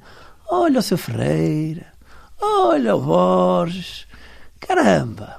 [0.50, 1.86] Olha o seu Ferreira,
[2.38, 4.06] olha o Borges,
[4.60, 5.36] caramba,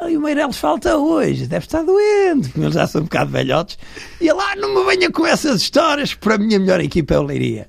[0.00, 3.78] aí o Meireles falta hoje, deve estar doente, porque eles já são um bocado velhotes.
[4.20, 7.22] E ele, ah, não me venha com essas histórias, para a melhor equipa é o
[7.22, 7.68] Leiria.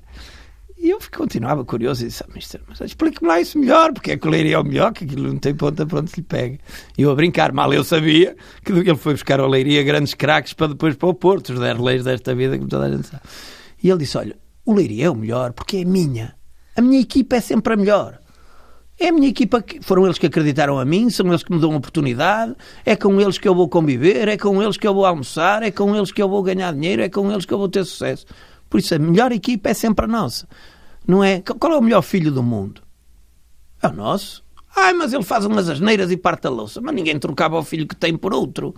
[0.82, 4.16] E eu continuava curioso e disse, ah, mister, mas explique-me lá isso melhor, porque é
[4.16, 6.22] que o Leiria é o melhor, que aquilo não tem ponta para onde se lhe
[6.22, 6.58] pega.
[6.96, 10.54] E eu a brincar, mal eu sabia que ele foi buscar ao Leiria grandes craques
[10.54, 13.22] para depois para o Porto, os derleis desta vida, como toda a gente sabe.
[13.82, 16.34] E ele disse, olha, o Leiria é o melhor porque é minha.
[16.74, 18.18] A minha equipa é sempre a melhor.
[18.98, 21.60] É a minha equipa, que foram eles que acreditaram a mim, são eles que me
[21.60, 22.54] dão oportunidade,
[22.86, 25.70] é com eles que eu vou conviver, é com eles que eu vou almoçar, é
[25.70, 28.24] com eles que eu vou ganhar dinheiro, é com eles que eu vou ter sucesso.
[28.70, 30.48] Por isso, a melhor equipa é sempre a nossa.
[31.06, 31.42] Não é?
[31.42, 32.82] Qual é o melhor filho do mundo?
[33.82, 34.44] É o nosso.
[34.76, 36.80] Ai, mas ele faz umas asneiras e parte a louça.
[36.80, 38.74] Mas ninguém trocava o filho que tem por outro.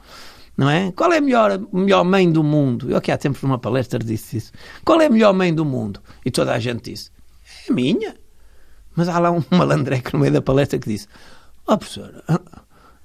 [0.57, 0.91] Não é?
[0.93, 2.91] Qual é a melhor, melhor mãe do mundo?
[2.91, 4.53] Eu aqui há tempos numa palestra disse isso.
[4.85, 6.01] Qual é a melhor mãe do mundo?
[6.25, 7.11] E toda a gente disse,
[7.69, 8.15] é a minha.
[8.97, 11.07] Mas há lá um malandreco no meio da palestra que disse:
[11.67, 12.23] Ó oh, professor,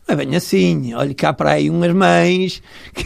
[0.08, 2.62] é bem assim, olhe cá para aí umas mães.
[2.94, 3.06] que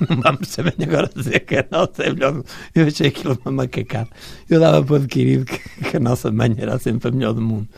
[0.00, 2.42] Não vamos também agora dizer que a nossa é melhor.
[2.74, 4.08] Eu achei aquilo uma macacada.
[4.48, 5.58] Eu dava para adquirido que,
[5.90, 7.68] que a nossa mãe era sempre a melhor do mundo.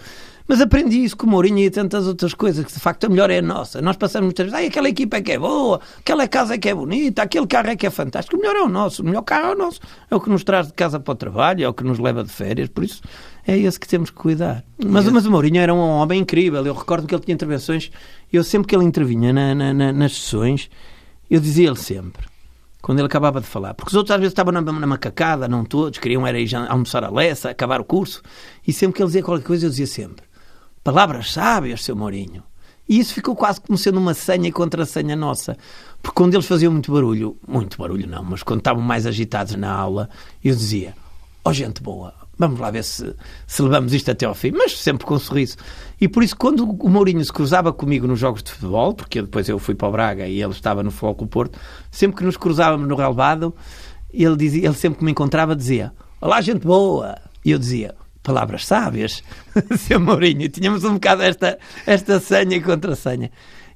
[0.48, 3.31] Mas aprendi isso com o Mourinho e tantas outras coisas, que de facto a melhor
[3.31, 3.83] é a nossa.
[3.83, 6.68] Nós passamos muitas vezes, ai, aquela equipa é que é boa, aquela casa é que
[6.68, 8.37] é bonita, aquele carro é que é fantástico.
[8.37, 9.81] O melhor é o nosso, o melhor carro é o nosso.
[10.09, 12.22] É o que nos traz de casa para o trabalho, é o que nos leva
[12.22, 13.02] de férias, por isso
[13.44, 14.64] é esse que temos que cuidar.
[14.85, 16.64] Mas, mas o Mourinho era um homem incrível.
[16.64, 17.90] Eu recordo que ele tinha intervenções,
[18.33, 20.70] eu sempre que ele intervinha na, na, na, nas sessões,
[21.31, 22.27] eu dizia-lhe sempre,
[22.81, 25.65] quando ele acabava de falar, porque os outros às vezes estavam na, na macacada, não
[25.65, 28.23] todos, queriam era ir almoçar a Lessa, acabar o curso,
[28.67, 30.25] e sempre que ele dizia qualquer coisa, eu dizia sempre,
[30.85, 32.43] palavras sábias, seu Mourinho.
[32.89, 35.57] E isso ficou quase como sendo uma senha e contra-senha nossa.
[36.01, 39.73] Porque quando eles faziam muito barulho, muito barulho não, mas quando estavam mais agitados na
[39.73, 40.09] aula,
[40.45, 40.95] eu dizia:
[41.45, 43.14] Ó oh, gente boa, vamos lá ver se,
[43.46, 45.57] se levamos isto até ao fim, mas sempre com um sorriso.
[46.01, 49.49] E por isso, quando o Mourinho se cruzava comigo nos jogos de futebol, porque depois
[49.49, 51.59] eu fui para o Braga e ele estava no Futebol com Porto,
[51.90, 53.55] sempre que nos cruzávamos no relevado,
[54.12, 57.16] ele, dizia, ele sempre que me encontrava dizia: Olá, gente boa!
[57.44, 59.22] E eu dizia: palavras sábias,
[59.79, 60.49] seu Mourinho.
[60.49, 63.31] Tínhamos um bocado esta, esta senha e contra-senha.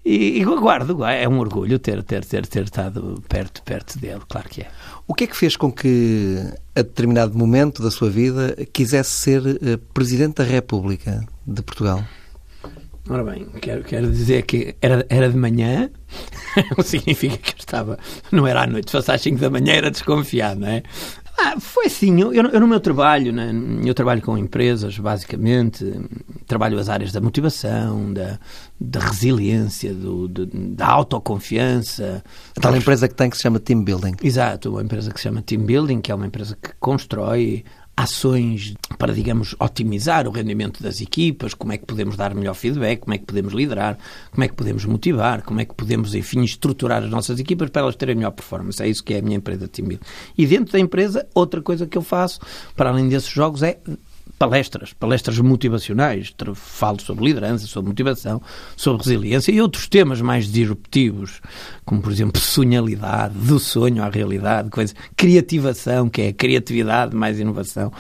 [0.05, 4.49] E, e guardo, é um orgulho ter, ter, ter, ter estado perto, perto dele, claro
[4.49, 4.71] que é.
[5.11, 6.37] O que é que fez com que,
[6.73, 12.05] a determinado momento da sua vida, quisesse ser eh, Presidente da República de Portugal?
[13.09, 15.91] Ora bem, quero, quero dizer que era, era de manhã,
[16.79, 17.99] não significa que eu estava,
[18.31, 20.85] não era à noite, se fosse às 5 da manhã era desconfiado, não é?
[21.43, 23.51] Ah, foi assim, eu, eu, no meu trabalho, né,
[23.83, 25.91] eu trabalho com empresas, basicamente,
[26.47, 28.39] trabalho as áreas da motivação, da,
[28.79, 32.23] da resiliência, do, de, da autoconfiança.
[32.57, 34.17] A tal empresa que tem que se chama Team Building.
[34.23, 37.65] Exato, uma empresa que se chama Team Building, que é uma empresa que constrói
[38.01, 43.01] ações para, digamos, otimizar o rendimento das equipas, como é que podemos dar melhor feedback,
[43.01, 43.99] como é que podemos liderar,
[44.31, 47.83] como é que podemos motivar, como é que podemos, enfim, estruturar as nossas equipas para
[47.83, 48.83] elas terem melhor performance.
[48.83, 49.99] É isso que é a minha empresa Team
[50.37, 52.41] E dentro da empresa, outra coisa que eu faço,
[52.75, 53.79] para além desses jogos, é
[54.39, 58.41] palestras, palestras motivacionais, falo sobre liderança, sobre motivação,
[58.77, 61.41] sobre resiliência e outros temas mais disruptivos,
[61.85, 67.39] como por exemplo sonhalidade, do sonho à realidade, coisa, criativação, que é a criatividade mais
[67.39, 67.93] inovação,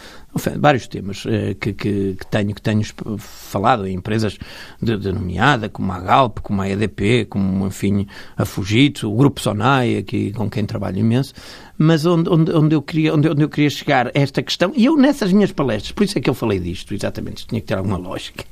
[0.58, 2.82] vários temas eh, que, que, que, tenho, que tenho
[3.18, 4.38] falado em empresas
[4.80, 9.40] de, de nomeada, como a Galp, como a EDP, como, enfim, a Fujitsu, o Grupo
[9.40, 11.34] Sonai, aqui, com quem trabalho imenso,
[11.76, 14.84] mas onde, onde, onde, eu queria, onde, onde eu queria chegar a esta questão, e
[14.84, 17.74] eu nessas minhas palestras, por isso é que eu falei disto, exatamente, tinha que ter
[17.74, 18.44] alguma lógica,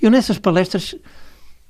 [0.00, 0.94] eu nessas palestras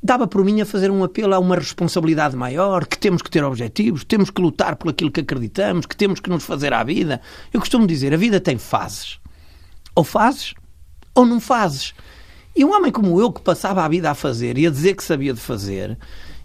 [0.03, 3.43] dava por mim a fazer um apelo a uma responsabilidade maior, que temos que ter
[3.43, 7.21] objetivos, temos que lutar por aquilo que acreditamos, que temos que nos fazer à vida.
[7.53, 9.19] Eu costumo dizer, a vida tem fases.
[9.97, 10.55] Ou fazes,
[11.15, 11.93] ou não fazes.
[12.55, 15.03] E um homem como eu, que passava a vida a fazer e a dizer que
[15.03, 15.99] sabia de fazer,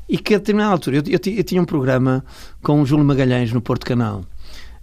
[0.09, 2.25] e que a determinada altura, eu, eu, eu tinha um programa
[2.63, 4.23] com o Júlio Magalhães no Porto Canal,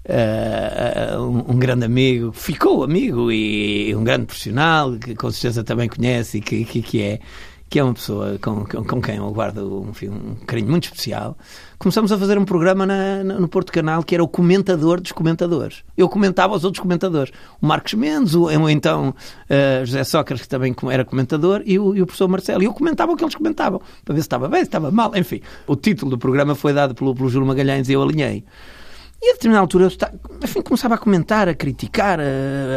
[0.08, 5.86] Uh, um, um, grande amigo, ficou amigo e um grande profissional que com certeza também
[5.86, 7.20] conhece e que, que, que é
[7.68, 11.36] que é uma pessoa com, com, com quem eu guardo enfim, um carinho muito especial,
[11.78, 15.12] começamos a fazer um programa na, na, no Porto Canal que era o comentador dos
[15.12, 15.84] comentadores.
[15.96, 17.32] Eu comentava os outros comentadores.
[17.60, 22.00] O Marcos Mendes, o, então uh, José Sócrates, que também era comentador, e o, e
[22.00, 22.62] o professor Marcelo.
[22.62, 25.14] E eu comentava o que eles comentavam, para ver se estava bem, se estava mal,
[25.14, 25.40] enfim.
[25.66, 28.44] O título do programa foi dado pelo, pelo Júlio Magalhães e eu alinhei.
[29.20, 30.12] E a determinada altura eu está,
[30.44, 32.22] enfim, começava a comentar, a criticar uh,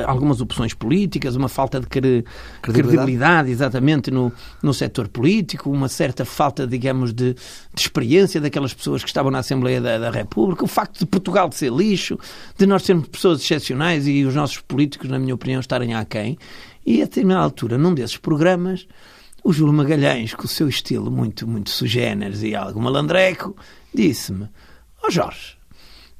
[0.08, 2.25] algumas opções políticas, uma falta de cre...
[2.63, 2.73] credibilidade.
[2.73, 9.04] credibilidade, exatamente, no, no setor político, uma certa falta, digamos, de, de experiência daquelas pessoas
[9.04, 12.17] que estavam na Assembleia da, da, República, o facto de Portugal de ser lixo,
[12.58, 16.39] de nós sermos pessoas excepcionais e os nossos políticos, na minha opinião, estarem aquém.
[16.84, 18.88] E a determinada altura, num desses programas,
[19.43, 23.56] o Júlio Magalhães, com o seu estilo muito, muito sugéneres e algo malandreco,
[23.93, 24.45] disse-me:
[25.04, 25.61] Ó oh Jorge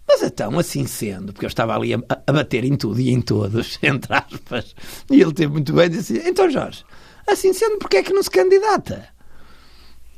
[0.08, 3.22] mas então, assim sendo, porque eu estava ali a, a, bater em tudo e em
[3.22, 4.76] todos, entre aspas,
[5.10, 6.84] e ele teve muito bem, disse: Então, Jorge,
[7.28, 9.08] assim sendo, porque é que não se candidata?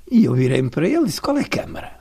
[0.10, 2.00] E eu virei-me para ele e disse: Qual é a Câmara?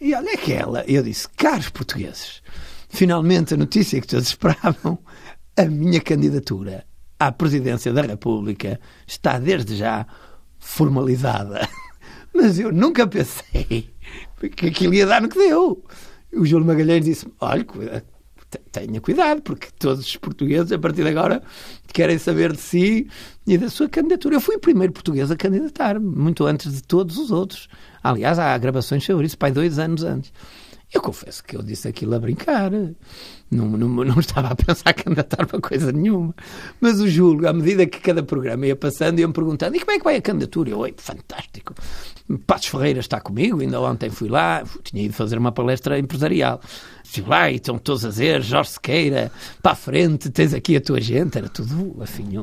[0.00, 0.84] E olha aquela.
[0.86, 2.42] E eu disse: Caros portugueses,
[2.88, 4.98] finalmente a notícia que todos esperavam,
[5.56, 6.84] a minha candidatura
[7.18, 10.06] à presidência da República está desde já
[10.58, 11.68] formalizada.
[12.34, 13.94] Mas eu nunca pensei
[14.54, 15.82] que aquilo ia dar no que deu
[16.36, 17.64] o Júlio Magalhães disse: olha,
[18.70, 21.42] tenha cuidado, porque todos os portugueses, a partir de agora,
[21.92, 23.08] querem saber de si
[23.46, 24.36] e da sua candidatura.
[24.36, 27.68] Eu fui o primeiro português a candidatar, muito antes de todos os outros.
[28.02, 30.32] Aliás, há gravações sobre isso, pai, dois anos antes.
[30.92, 32.70] Eu confesso que eu disse aquilo a brincar.
[33.50, 36.34] Não, não, não estava a pensar candidatar para coisa nenhuma.
[36.80, 39.98] Mas o Júlio, à medida que cada programa ia passando, ia-me perguntando: e como é
[39.98, 40.70] que vai a candidatura?
[40.70, 41.74] Eu, fantástico.
[42.46, 46.60] Passos Ferreira está comigo, ainda ontem fui lá, tinha ido fazer uma palestra empresarial.
[47.04, 50.80] Estive lá e estão todos a dizer: Jorge Sequeira, para a frente, tens aqui a
[50.80, 51.36] tua gente.
[51.36, 52.36] Era tudo assim,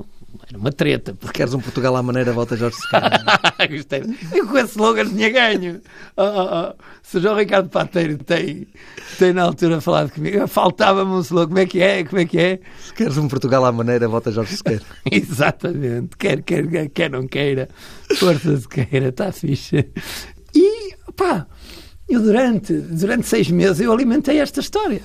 [0.47, 1.13] era uma treta.
[1.13, 3.23] Porque queres um Portugal à maneira, volta Jorge Sequeira.
[3.69, 4.03] Gostei.
[4.33, 5.81] Eu com esse slogan tinha ganho.
[6.17, 6.75] Oh, oh, oh.
[7.01, 8.67] Se o João Ricardo Pateiro tem,
[9.17, 11.47] tem na altura falado comigo, faltava-me um slogan.
[11.47, 12.03] Como é que é?
[12.03, 12.59] Como é que é?
[12.79, 14.83] Se queres um Portugal à maneira, volta Jorge Sequeira.
[15.11, 16.17] Exatamente.
[16.17, 17.69] Quer, quer, quer não queira.
[18.17, 19.89] Força Sequeira, está fixe.
[20.55, 21.47] E, pá,
[22.07, 25.01] eu durante, durante seis meses eu alimentei esta história.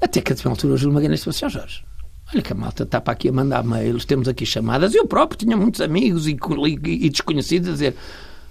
[0.00, 1.84] Até que a altura o Júlio Magalhães disse assim, Jorge,
[2.32, 4.94] Olha que a malta está para aqui a mandar mails, temos aqui chamadas.
[4.94, 7.96] Eu próprio tinha muitos amigos e, e, e desconhecidos a dizer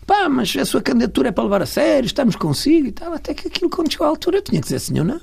[0.08, 3.14] pá, mas a sua candidatura é para levar a sério, estamos consigo e tal.
[3.14, 5.20] Até que aquilo, quando chegou à altura, eu tinha que dizer sim ou não.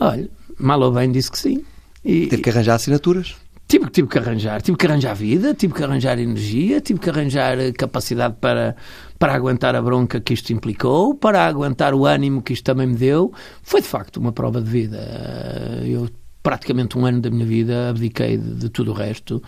[0.00, 1.64] Olha, mal ou bem disse que sim.
[2.04, 3.36] E, Teve que arranjar assinaturas?
[3.68, 4.62] Tive, tive que arranjar.
[4.62, 8.74] Tive que arranjar vida, tive que arranjar energia, tive que arranjar eh, capacidade para,
[9.18, 12.96] para aguentar a bronca que isto implicou, para aguentar o ânimo que isto também me
[12.96, 13.32] deu.
[13.62, 14.98] Foi, de facto, uma prova de vida.
[15.84, 16.08] Eu
[16.42, 19.42] praticamente um ano da minha vida abdiquei de, de tudo o resto,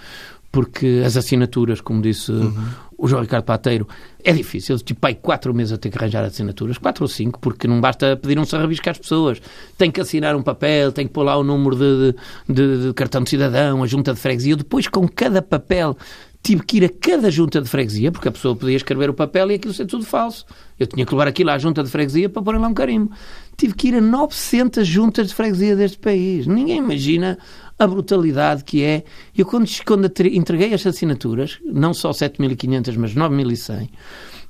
[0.53, 2.69] porque as assinaturas, como disse uhum.
[2.99, 3.87] o João Ricardo Pateiro,
[4.25, 7.69] é difícil, tipo, pai, quatro meses a ter que arranjar assinaturas, quatro ou cinco, porque
[7.69, 9.41] não basta pedir um sarrabisco às pessoas,
[9.79, 12.15] tem que assinar um papel, tem que pôr lá o número de,
[12.49, 15.97] de, de cartão de cidadão, a junta de freguesia, depois com cada papel
[16.43, 19.51] tive que ir a cada junta de freguesia, porque a pessoa podia escrever o papel
[19.51, 20.47] e aquilo ser tudo falso.
[20.79, 23.13] Eu tinha que levar aquilo à junta de freguesia para pôr lá um carimbo.
[23.57, 26.47] Tive que ir a 900 juntas de freguesia deste país.
[26.47, 27.39] Ninguém imagina
[27.79, 29.05] a brutalidade que é.
[29.37, 33.91] Eu, quando, quando entreguei as assinaturas, não só 7.500, mas 9.100,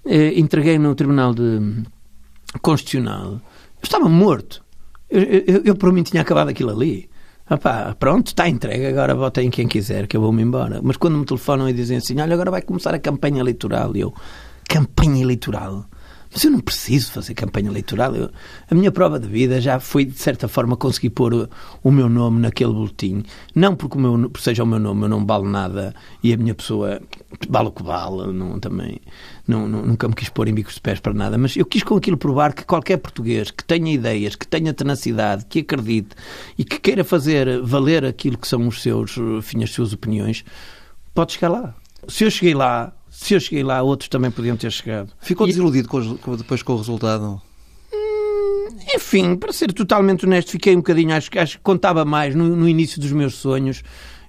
[0.07, 1.83] eh, entreguei no Tribunal de
[2.63, 3.41] Constitucional, eu
[3.83, 4.65] estava morto.
[5.11, 7.10] Eu, eu, eu, por mim, tinha acabado aquilo ali.
[7.51, 10.81] Epá, pronto, está entregue, agora votem quem quiser, que eu vou-me embora.
[10.83, 14.01] Mas quando me telefonam e dizem assim, olha, agora vai começar a campanha eleitoral, e
[14.01, 14.15] eu,
[14.69, 15.85] campanha eleitoral?
[16.33, 18.15] Mas eu não preciso fazer campanha eleitoral.
[18.15, 18.31] Eu,
[18.71, 21.49] a minha prova de vida já foi, de certa forma, conseguir pôr o,
[21.83, 23.25] o meu nome naquele boletim.
[23.53, 26.55] Não porque o meu, seja o meu nome, eu não vale nada e a minha
[26.55, 27.03] pessoa
[27.49, 28.33] vale o que vale.
[28.33, 29.01] Não, também,
[29.47, 31.37] não, não, nunca me quis pôr em bicos de pés para nada.
[31.37, 35.45] Mas eu quis com aquilo provar que qualquer português que tenha ideias, que tenha tenacidade,
[35.47, 36.15] que acredite
[36.57, 40.45] e que queira fazer valer aquilo que são os seus, enfim, as suas opiniões,
[41.13, 41.75] pode chegar lá.
[42.07, 45.13] Se eu cheguei lá, se eu cheguei lá, outros também podiam ter chegado.
[45.21, 47.41] Ficou desiludido com, com, depois com o resultado?
[47.93, 52.57] Hum, enfim, para ser totalmente honesto, fiquei um bocadinho, acho, acho que contava mais no,
[52.57, 53.83] no início dos meus sonhos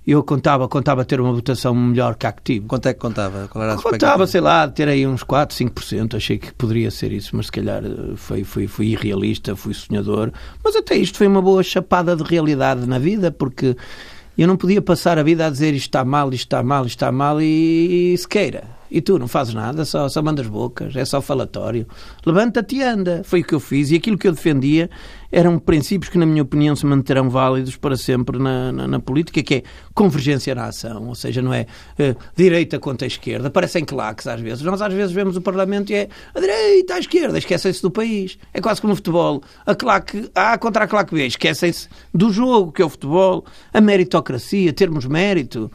[0.06, 2.66] eu contava, contava ter uma votação melhor que a que tive.
[2.66, 3.48] Quanto é que contava?
[3.48, 6.16] Qual era a contava, sei lá, ter aí uns 4, 5%.
[6.16, 10.32] Achei que poderia ser isso, mas se calhar eh, foi, foi, fui irrealista, fui sonhador.
[10.64, 13.76] Mas até isto foi uma boa chapada de realidade na vida, porque
[14.36, 16.98] eu não podia passar a vida a dizer isto está mal, isto está mal, isto
[16.98, 18.81] está mal e, e se queira.
[18.92, 21.88] E tu não fazes nada, só, só mandas bocas, é só falatório.
[22.26, 23.22] Levanta-te e anda.
[23.24, 23.90] Foi o que eu fiz.
[23.90, 24.90] E aquilo que eu defendia
[25.32, 29.42] eram princípios que, na minha opinião, se manterão válidos para sempre na, na, na política,
[29.42, 31.08] que é convergência na ação.
[31.08, 33.50] Ou seja, não é uh, direita contra a esquerda.
[33.50, 34.62] Parecem claques às vezes.
[34.62, 37.38] Nós às vezes vemos o Parlamento e é a direita, a esquerda.
[37.38, 38.38] Esquecem-se do país.
[38.54, 39.42] É quase como no futebol.
[39.66, 41.26] A claque A contra a claque B.
[41.26, 43.46] Esquecem-se do jogo, que é o futebol.
[43.74, 45.72] A meritocracia, termos mérito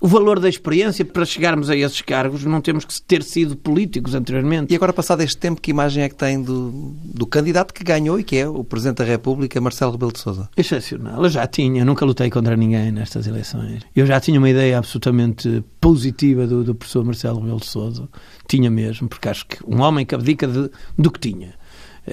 [0.00, 4.14] o valor da experiência para chegarmos a esses cargos não temos que ter sido políticos
[4.14, 4.72] anteriormente.
[4.72, 6.70] E agora, passado este tempo, que imagem é que tem do,
[7.04, 10.48] do candidato que ganhou e que é o Presidente da República, Marcelo Rebelo de Sousa?
[10.56, 11.22] Excepcional.
[11.22, 13.82] Eu já tinha, nunca lutei contra ninguém nestas eleições.
[13.94, 18.08] Eu já tinha uma ideia absolutamente positiva do, do professor Marcelo Rebelo de Sousa.
[18.46, 21.57] Tinha mesmo, porque acho que um homem que abdica de, do que tinha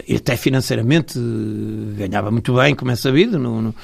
[0.07, 1.19] e até financeiramente
[1.97, 3.75] ganhava muito bem, como é sabido, no, no,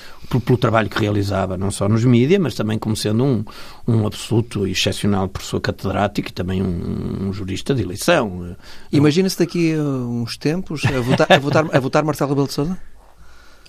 [0.41, 3.45] pelo, trabalho que realizava, não só nos mídias, mas também como sendo um,
[3.87, 8.55] um absoluto e excepcional professor catedrático e também um, um jurista de eleição.
[8.91, 12.77] Imagina-se daqui a uns tempos a votar, a votar, a votar Marcelo Rebelo de Sousa?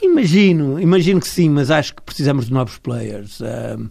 [0.02, 3.40] Imagino, imagino que sim, mas acho que precisamos de novos players.
[3.40, 3.88] Uh,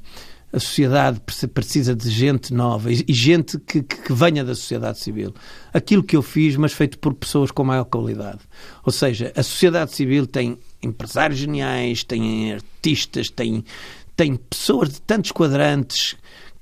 [0.54, 1.22] a sociedade
[1.54, 5.34] precisa de gente nova e gente que, que, venha da sociedade civil.
[5.74, 8.40] Aquilo que eu fiz, mas feito por pessoas com maior qualidade.
[8.86, 13.64] Ou seja, a sociedade civil tem empresários geniais, tem artistas, tem,
[14.16, 16.18] tem pessoas de tantos quadrantes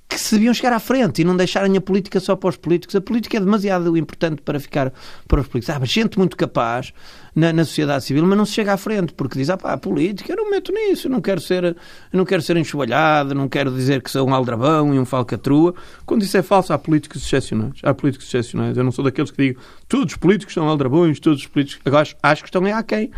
[0.10, 2.96] que se deviam chegar à frente e não deixarem a política só para os políticos.
[2.96, 4.92] A política é demasiado importante para ficar
[5.28, 5.76] para os políticos.
[5.76, 6.92] Há gente muito capaz
[7.36, 9.78] na, na sociedade civil, mas não se chega à frente, porque diz, ah pá, a
[9.78, 11.78] política, eu não meto nisso, eu não quero ser,
[12.12, 15.76] não quero ser enxovalhado, não quero dizer que sou um aldrabão e um falcatrua.
[16.08, 17.76] Quando isso é falso, há políticos excepcionais.
[17.84, 18.76] Há políticos excepcionais.
[18.76, 21.82] Eu não sou daqueles que digo, todos os políticos são aldrabões, todos os políticos...
[21.86, 23.12] Agora, acho que estão em aquém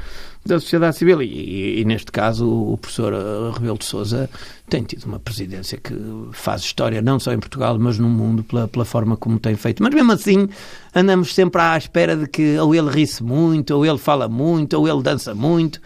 [0.45, 1.21] da sociedade civil.
[1.21, 4.30] E, e, neste caso, o professor eh, Rebelo de Souza
[4.69, 5.93] tem tido uma presidência que
[6.32, 9.84] faz história, não só em Portugal, mas no mundo, pela, pela forma como tem feito.
[9.84, 10.49] Mas mesmo assim,
[10.95, 14.88] andamos sempre à espera de que ou ele ri-se muito, ou ele fala muito, ou
[14.88, 15.82] ele dança muito.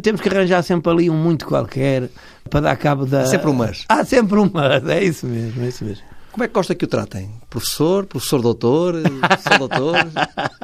[0.00, 2.08] Temos que arranjar sempre ali um muito qualquer
[2.48, 3.22] para dar cabo da.
[3.22, 3.84] Há sempre um mas.
[3.88, 6.11] Há sempre um mas, é isso mesmo, é isso mesmo.
[6.32, 7.30] Como é que gosta que o tratem?
[7.50, 8.06] Professor?
[8.06, 8.94] Professor doutor?
[9.38, 9.96] Seu doutor?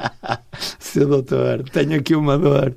[0.79, 2.75] Seu doutor, tenho aqui uma dor.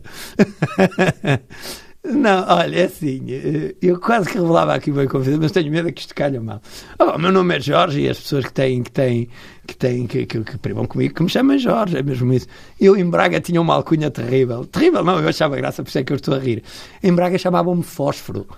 [2.05, 5.91] Não, olha, é assim, eh, eu quase que revelava aqui uma confiança, mas tenho medo
[5.93, 6.61] que isto calhe mal.
[6.99, 9.29] Oh, o meu nome é Jorge e as pessoas que têm, que têm,
[9.67, 12.49] que têm, que, que, que primam comigo, que me chamam Jorge, é mesmo isso.
[12.79, 14.67] Eu em Braga tinha uma alcunha terrível.
[14.67, 16.65] Terrível não, eu achava graça, por isso é que eu estou a rir.
[17.03, 18.49] Em Braga chamavam-me Fósforo.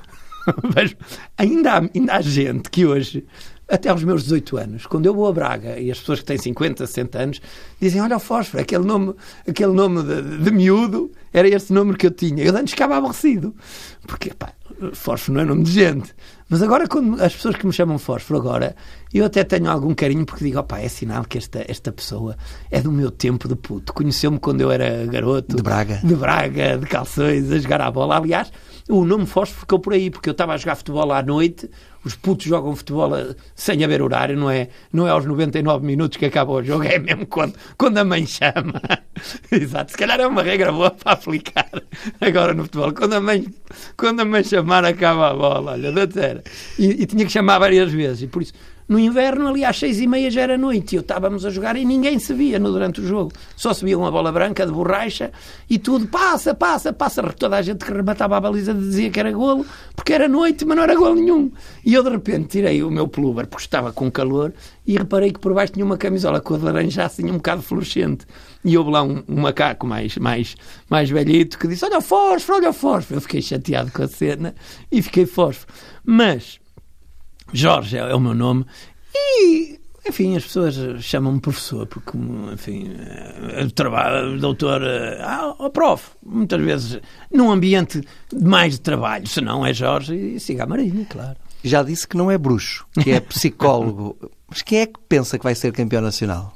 [0.74, 0.96] Mas
[1.36, 3.26] ainda há, ainda há gente que hoje
[3.68, 6.38] até aos meus 18 anos, quando eu vou a Braga e as pessoas que têm
[6.38, 7.40] 50, 60 anos
[7.81, 9.14] dizem: Olha o fósforo, aquele nome,
[9.48, 12.44] aquele nome de, de miúdo era esse nome que eu tinha.
[12.44, 13.55] Eu antes ficava aborrecido,
[14.07, 14.53] porque pá,
[14.92, 16.14] fósforo não é nome de gente.
[16.48, 18.77] Mas agora, quando as pessoas que me chamam fósforo, agora
[19.12, 22.37] eu até tenho algum carinho porque digo: opá, é sinal que esta, esta pessoa
[22.71, 23.94] é do meu tempo de puto.
[23.94, 25.56] Conheceu-me quando eu era garoto.
[25.56, 26.00] De Braga.
[26.04, 28.17] De Braga, de calções, a jogar à bola.
[28.17, 28.52] Aliás,
[28.88, 31.71] o nome fósforo ficou por aí, porque eu estava a jogar futebol à noite,
[32.05, 33.11] os putos jogam futebol
[33.55, 36.98] sem haver horário, não é, não é aos 99 minutos que acaba o jogo, é
[36.98, 38.81] mesmo quando, quando a mãe chama.
[39.50, 41.69] Exato, se calhar é uma regra boa para aplicar
[42.21, 42.92] agora no futebol.
[42.92, 43.46] Quando a mãe,
[43.96, 46.42] quando a mãe chamar, acaba a bola, olha, da terra.
[46.79, 48.52] E, e tinha que chamar várias vezes, e por isso
[48.88, 51.76] no inverno, ali às seis e meia já era noite e eu estávamos a jogar
[51.76, 53.32] e ninguém se via no, durante o jogo.
[53.56, 55.32] Só se via uma bola branca de borracha
[55.68, 57.22] e tudo passa, passa, passa.
[57.32, 59.64] Toda a gente que rematava a baliza dizia que era golo,
[59.96, 61.50] porque era noite, mas não era golo nenhum.
[61.85, 64.52] E eu de repente tirei o meu pullover, porque estava com calor,
[64.87, 68.26] e reparei que por baixo tinha uma camisola cor de laranja assim um bocado fluorescente.
[68.62, 70.56] E houve lá um, um, macaco mais, mais,
[70.88, 73.16] mais velhito que disse: Olha o fósforo, olha o fósforo.
[73.16, 74.54] Eu fiquei chateado com a cena
[74.90, 75.72] e fiquei fósforo.
[76.04, 76.60] Mas
[77.55, 78.67] Jorge é o meu nome.
[79.15, 82.19] E, enfim, as pessoas chamam-me professor, porque,
[82.52, 87.00] enfim, eh, trabalho, doutor, eh, ah, oh, prof, muitas vezes
[87.33, 88.02] num ambiente
[88.35, 91.37] mais de trabalho, se não é Jorge e siga a Marinha, claro.
[91.63, 94.19] Já disse que não é bruxo, que é psicólogo.
[94.48, 96.52] Mas quem é que pensa que vai ser campeão nacional?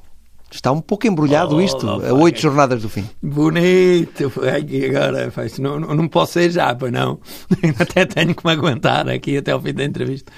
[0.51, 3.05] Está um pouco embrulhado oh, isto, a oito jornadas do fim.
[3.23, 7.21] Bonito, agora não, não posso ser já, pois não.
[7.79, 10.33] Até tenho que me aguentar aqui até ao fim da entrevista.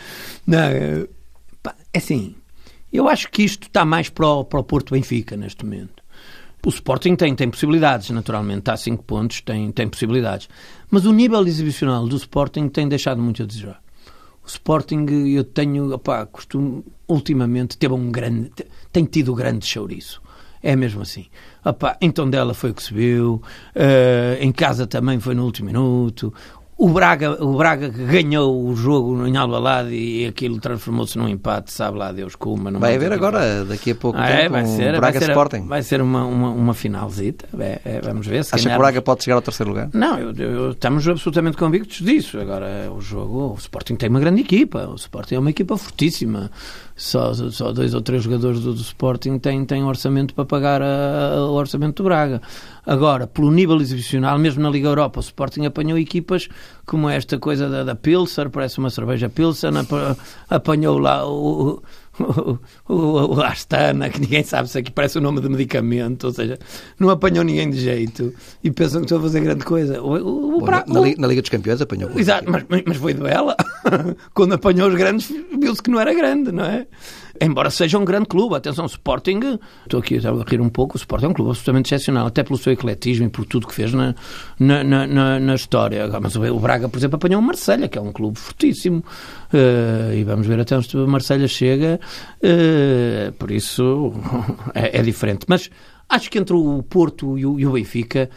[0.46, 1.06] Não, é
[1.94, 2.34] assim,
[2.92, 6.02] eu acho que isto está mais para o, para o Porto Benfica neste momento.
[6.64, 10.48] O Sporting tem, tem possibilidades, naturalmente, está a 5 pontos, tem, tem possibilidades.
[10.90, 13.80] Mas o nível exibicional do Sporting tem deixado muito a desejar.
[14.50, 18.50] Sporting, eu tenho, opá, costumo, ultimamente, teve um grande,
[18.92, 20.20] tem tido grande chouriço.
[20.62, 21.26] É mesmo assim.
[21.64, 23.42] Opa, então dela foi o que se viu,
[23.74, 26.32] uh, em casa também foi no último minuto.
[26.80, 31.98] O Braga, o Braga ganhou o jogo em Alvalade e aquilo transformou-se num empate, sabe
[31.98, 32.70] lá Deus como.
[32.78, 35.66] Vai haver agora, daqui a pouco ah, tempo, é, vai ser, Braga vai ser, Sporting.
[35.66, 38.46] Vai ser uma, uma, uma finalzita, é, é, vamos ver.
[38.46, 38.72] Se Acha ganharmos...
[38.72, 39.90] que o Braga pode chegar ao terceiro lugar?
[39.92, 42.40] Não, eu, eu, estamos absolutamente convictos disso.
[42.40, 46.50] Agora, o jogo, o Sporting tem uma grande equipa, o Sporting é uma equipa fortíssima
[47.00, 51.34] só, só dois ou três jogadores do, do Sporting têm, têm orçamento para pagar a,
[51.34, 52.42] a, o orçamento do Braga.
[52.84, 56.46] Agora, pelo nível exibicional, mesmo na Liga Europa, o Sporting apanhou equipas
[56.84, 59.70] como esta coisa da, da Pilser, parece uma cerveja Pilsen,
[60.50, 61.82] apanhou lá o,
[62.18, 62.58] o,
[62.88, 66.58] o, o Astana, que ninguém sabe se aqui parece o nome de medicamento, ou seja,
[66.98, 68.32] não apanhou ninguém de jeito
[68.62, 70.02] e pensam que estão a fazer grande coisa.
[70.02, 72.10] O, o, Bom, na, na, Liga, na, Liga dos Campeões apanhou.
[72.18, 73.56] Exato, mas, mas foi de bela.
[74.34, 76.86] Quando apanhou os grandes, viu-se que não era grande, não é?
[77.42, 81.24] Embora seja um grande clube, atenção, Sporting, estou aqui a rir um pouco, o Sporting
[81.24, 84.14] é um clube absolutamente excepcional, até pelo seu ecletismo e por tudo que fez na,
[84.58, 86.06] na, na, na história.
[86.20, 89.02] Mas o Braga, por exemplo, apanhou o Marselha, que é um clube fortíssimo,
[89.54, 91.98] uh, e vamos ver até onde o Marselha chega,
[92.42, 94.12] uh, por isso
[94.74, 95.46] é, é, diferente.
[95.48, 95.70] Mas
[96.10, 98.28] acho que entre o Porto e o, e o Benfica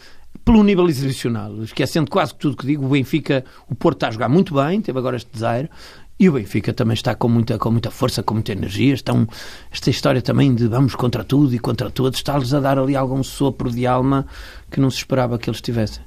[0.44, 4.28] pelo nível exibicional, esquecendo quase tudo que digo, o Benfica, o Porto está a jogar
[4.28, 5.70] muito bem, teve agora este desaire,
[6.18, 8.94] e o Benfica também está com muita, com muita força, com muita energia.
[8.94, 9.26] Estão,
[9.70, 13.22] esta história também de vamos contra tudo e contra todos está-lhes a dar ali algum
[13.22, 14.26] sopro de alma
[14.70, 16.02] que não se esperava que eles tivessem.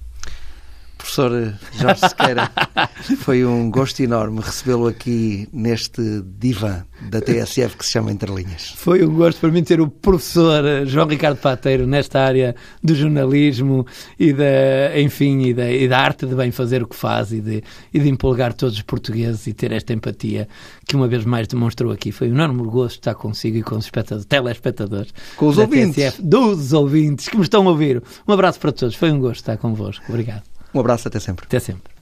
[0.97, 2.51] Professor Jorge Sequeira,
[3.19, 6.01] foi um gosto enorme recebê-lo aqui neste
[6.37, 8.73] divã da TSF que se chama Entre Linhas.
[8.75, 13.85] Foi um gosto para mim ter o professor João Ricardo Pateiro nesta área do jornalismo
[14.19, 17.39] e da, enfim, e da, e da arte de bem fazer o que faz e
[17.39, 20.47] de, e de empolgar todos os portugueses e ter esta empatia
[20.87, 22.11] que uma vez mais demonstrou aqui.
[22.11, 23.89] Foi um enorme gosto estar consigo e com os
[24.27, 25.13] telespectadores.
[25.35, 25.95] Com os ouvintes.
[25.95, 28.01] TSF, dos ouvintes que me estão a ouvir.
[28.27, 28.95] Um abraço para todos.
[28.95, 30.03] Foi um gosto estar convosco.
[30.09, 30.56] Obrigado.
[30.77, 31.45] Um abraço, até sempre.
[31.47, 31.96] Até sempre.